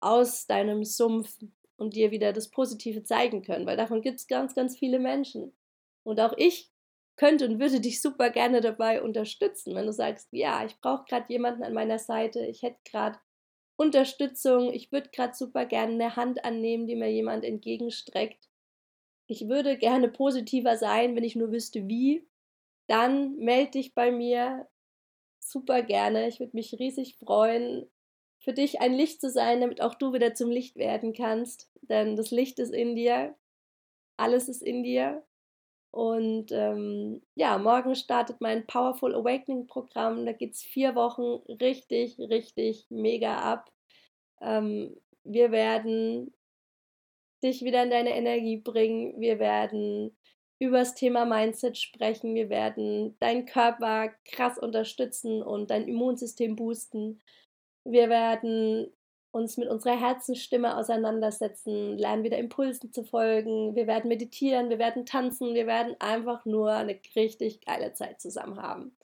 aus 0.00 0.46
deinem 0.46 0.85
Sumpf 0.85 1.38
und 1.79 1.95
dir 1.95 2.11
wieder 2.11 2.33
das 2.33 2.51
Positive 2.51 3.05
zeigen 3.05 3.43
können, 3.43 3.67
weil 3.67 3.77
davon 3.77 4.03
gibt 4.03 4.21
es 4.21 4.27
ganz, 4.27 4.55
ganz 4.55 4.79
viele 4.79 4.99
Menschen. 4.99 5.57
Und 6.05 6.21
auch 6.21 6.35
ich 6.37 6.71
könnte 7.17 7.47
und 7.47 7.59
würde 7.61 7.81
dich 7.81 8.03
super 8.03 8.31
gerne 8.31 8.61
dabei 8.61 9.03
unterstützen, 9.03 9.75
wenn 9.75 9.87
du 9.87 9.93
sagst, 9.93 10.29
ja, 10.33 10.64
ich 10.64 10.79
brauche 10.81 11.05
gerade 11.09 11.27
jemanden 11.33 11.62
an 11.64 11.75
meiner 11.75 11.99
Seite, 11.99 12.45
ich 12.47 12.62
hätte 12.62 12.79
gerade 12.85 13.19
Unterstützung, 13.77 14.73
ich 14.73 14.93
würde 14.93 15.09
gerade 15.11 15.35
super 15.35 15.64
gerne 15.64 15.93
eine 15.95 16.17
Hand 16.17 16.45
annehmen, 16.45 16.87
die 16.87 16.97
mir 16.97 17.11
jemand 17.11 17.45
entgegenstreckt 17.45 18.49
ich 19.29 19.47
würde 19.47 19.77
gerne 19.77 20.09
positiver 20.09 20.77
sein, 20.77 21.14
wenn 21.14 21.23
ich 21.23 21.37
nur 21.37 21.53
wüsste, 21.53 21.87
wie, 21.87 22.27
dann 22.88 23.37
melde 23.37 23.73
dich 23.73 23.95
bei 23.95 24.11
mir 24.11 24.67
super 25.38 25.83
gerne. 25.83 26.29
Ich 26.29 26.41
würde 26.41 26.57
mich 26.57 26.73
riesig 26.79 27.17
freuen, 27.19 27.87
für 28.48 28.54
dich 28.54 28.80
ein 28.80 28.94
Licht 28.94 29.20
zu 29.20 29.28
sein, 29.28 29.61
damit 29.61 29.82
auch 29.82 29.94
du 29.94 30.14
wieder 30.14 30.32
zum 30.32 30.50
Licht 30.50 30.76
werden 30.76 31.12
kannst. 31.12 31.70
Denn 31.82 32.16
das 32.16 32.30
Licht 32.30 32.58
ist 32.58 32.72
in 32.72 32.96
dir, 32.96 33.37
alles 34.16 34.48
ist 34.48 34.62
in 34.62 34.82
dir. 34.82 35.22
Und 35.90 36.50
ähm, 36.50 37.20
ja, 37.34 37.58
morgen 37.58 37.94
startet 37.94 38.40
mein 38.40 38.66
Powerful 38.66 39.14
Awakening 39.14 39.66
Programm. 39.66 40.24
Da 40.24 40.32
geht 40.32 40.54
es 40.54 40.62
vier 40.62 40.94
Wochen 40.94 41.42
richtig, 41.61 42.18
richtig 42.18 42.87
mega 42.88 43.37
ab. 43.37 43.70
Ähm, 44.40 44.96
wir 45.24 45.50
werden 45.50 46.32
dich 47.44 47.61
wieder 47.61 47.82
in 47.82 47.90
deine 47.90 48.16
Energie 48.16 48.56
bringen. 48.56 49.20
Wir 49.20 49.38
werden 49.38 50.16
über 50.58 50.78
das 50.78 50.94
Thema 50.94 51.26
Mindset 51.26 51.76
sprechen. 51.76 52.34
Wir 52.34 52.48
werden 52.48 53.14
deinen 53.18 53.44
Körper 53.44 54.08
krass 54.24 54.58
unterstützen 54.58 55.42
und 55.42 55.70
dein 55.70 55.87
Immunsystem 55.87 56.56
boosten. 56.56 57.20
Wir 57.90 58.11
werden 58.11 58.92
uns 59.31 59.57
mit 59.57 59.68
unserer 59.68 59.98
Herzensstimme 59.98 60.77
auseinandersetzen, 60.77 61.96
lernen 61.96 62.22
wieder 62.22 62.37
Impulsen 62.37 62.92
zu 62.92 63.03
folgen. 63.03 63.74
Wir 63.74 63.87
werden 63.87 64.09
meditieren, 64.09 64.68
wir 64.68 64.79
werden 64.79 65.07
tanzen, 65.07 65.55
wir 65.55 65.66
werden 65.66 65.96
einfach 65.98 66.44
nur 66.44 66.70
eine 66.72 66.98
richtig 67.16 67.64
geile 67.64 67.94
Zeit 67.94 68.20
zusammen 68.20 68.61
haben. 68.61 68.94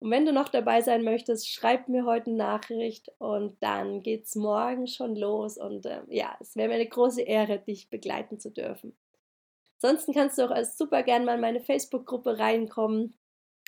Und 0.00 0.10
wenn 0.10 0.26
du 0.26 0.32
noch 0.32 0.48
dabei 0.48 0.80
sein 0.80 1.04
möchtest, 1.04 1.48
schreib 1.48 1.88
mir 1.88 2.04
heute 2.04 2.30
eine 2.30 2.38
Nachricht 2.38 3.10
und 3.18 3.56
dann 3.62 4.02
geht's 4.02 4.34
morgen 4.34 4.88
schon 4.88 5.14
los. 5.14 5.56
Und 5.56 5.86
äh, 5.86 6.02
ja, 6.08 6.36
es 6.40 6.56
wäre 6.56 6.68
mir 6.68 6.74
eine 6.74 6.88
große 6.88 7.22
Ehre, 7.22 7.60
dich 7.60 7.88
begleiten 7.88 8.40
zu 8.40 8.50
dürfen. 8.50 8.96
Ansonsten 9.80 10.12
kannst 10.12 10.38
du 10.38 10.42
auch 10.42 10.64
super 10.64 11.04
gern 11.04 11.24
mal 11.24 11.36
in 11.36 11.40
meine 11.40 11.60
Facebook-Gruppe 11.60 12.38
reinkommen. 12.38 13.14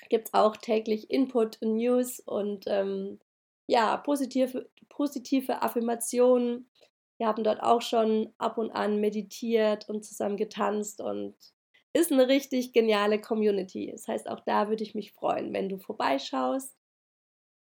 Gibt 0.08 0.28
es 0.28 0.34
auch 0.34 0.56
täglich 0.56 1.10
Input 1.10 1.62
und 1.62 1.76
News 1.76 2.20
und 2.20 2.64
ähm, 2.66 3.18
ja, 3.66 3.96
positive, 3.96 4.68
positive 4.88 5.62
Affirmationen. 5.62 6.68
Wir 7.18 7.26
haben 7.26 7.44
dort 7.44 7.62
auch 7.62 7.82
schon 7.82 8.32
ab 8.38 8.58
und 8.58 8.70
an 8.70 9.00
meditiert 9.00 9.88
und 9.88 10.04
zusammen 10.04 10.36
getanzt 10.36 11.00
und 11.00 11.34
ist 11.92 12.12
eine 12.12 12.28
richtig 12.28 12.72
geniale 12.72 13.20
Community. 13.20 13.90
Das 13.90 14.06
heißt, 14.06 14.28
auch 14.28 14.40
da 14.40 14.68
würde 14.68 14.82
ich 14.82 14.94
mich 14.94 15.12
freuen, 15.12 15.52
wenn 15.52 15.68
du 15.68 15.78
vorbeischaust. 15.78 16.76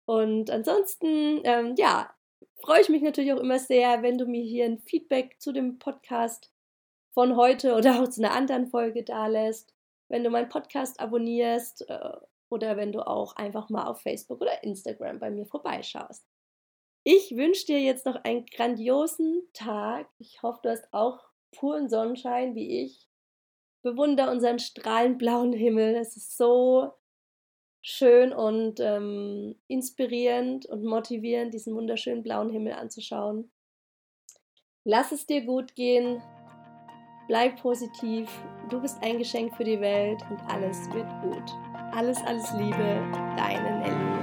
Und 0.05 0.49
ansonsten, 0.49 1.41
ähm, 1.43 1.75
ja, 1.77 2.13
freue 2.61 2.81
ich 2.81 2.89
mich 2.89 3.01
natürlich 3.01 3.31
auch 3.33 3.39
immer 3.39 3.59
sehr, 3.59 4.01
wenn 4.01 4.17
du 4.17 4.25
mir 4.25 4.41
hier 4.41 4.65
ein 4.65 4.79
Feedback 4.79 5.39
zu 5.39 5.51
dem 5.51 5.79
Podcast 5.79 6.51
von 7.13 7.35
heute 7.35 7.75
oder 7.75 8.01
auch 8.01 8.07
zu 8.09 8.21
einer 8.23 8.33
anderen 8.33 8.67
Folge 8.67 9.03
da 9.03 9.27
lässt, 9.27 9.73
wenn 10.09 10.23
du 10.23 10.29
meinen 10.29 10.49
Podcast 10.49 10.99
abonnierst 10.99 11.87
äh, 11.89 12.17
oder 12.53 12.77
wenn 12.77 12.91
du 12.91 13.05
auch 13.05 13.35
einfach 13.35 13.69
mal 13.69 13.87
auf 13.87 14.01
Facebook 14.01 14.41
oder 14.41 14.63
Instagram 14.63 15.19
bei 15.19 15.29
mir 15.29 15.45
vorbeischaust. 15.45 16.25
Ich 17.03 17.35
wünsche 17.35 17.65
dir 17.65 17.81
jetzt 17.81 18.05
noch 18.05 18.15
einen 18.23 18.45
grandiosen 18.45 19.43
Tag. 19.51 20.07
Ich 20.19 20.41
hoffe, 20.41 20.61
du 20.63 20.69
hast 20.69 20.87
auch 20.93 21.19
puren 21.51 21.89
Sonnenschein 21.89 22.55
wie 22.55 22.83
ich 22.83 23.09
bewundere 23.83 24.31
unseren 24.31 24.57
strahlend 24.57 25.19
blauen 25.19 25.53
Himmel. 25.53 25.95
Es 25.95 26.17
ist 26.17 26.35
so 26.37 26.93
schön 27.81 28.33
und 28.33 28.79
ähm, 28.79 29.55
inspirierend 29.67 30.65
und 30.65 30.83
motivierend, 30.83 31.53
diesen 31.53 31.75
wunderschönen 31.75 32.23
blauen 32.23 32.49
Himmel 32.49 32.73
anzuschauen. 32.73 33.51
Lass 34.85 35.11
es 35.11 35.27
dir 35.27 35.45
gut 35.45 35.75
gehen. 35.75 36.21
Bleib 37.27 37.61
positiv. 37.61 38.29
Du 38.69 38.81
bist 38.81 38.97
ein 39.01 39.17
Geschenk 39.17 39.55
für 39.55 39.63
die 39.63 39.79
Welt 39.79 40.21
und 40.29 40.39
alles 40.49 40.77
wird 40.93 41.09
gut. 41.21 41.72
Alles, 41.95 42.23
alles 42.25 42.51
Liebe, 42.53 43.03
deine 43.37 43.77
Nelly. 43.77 44.22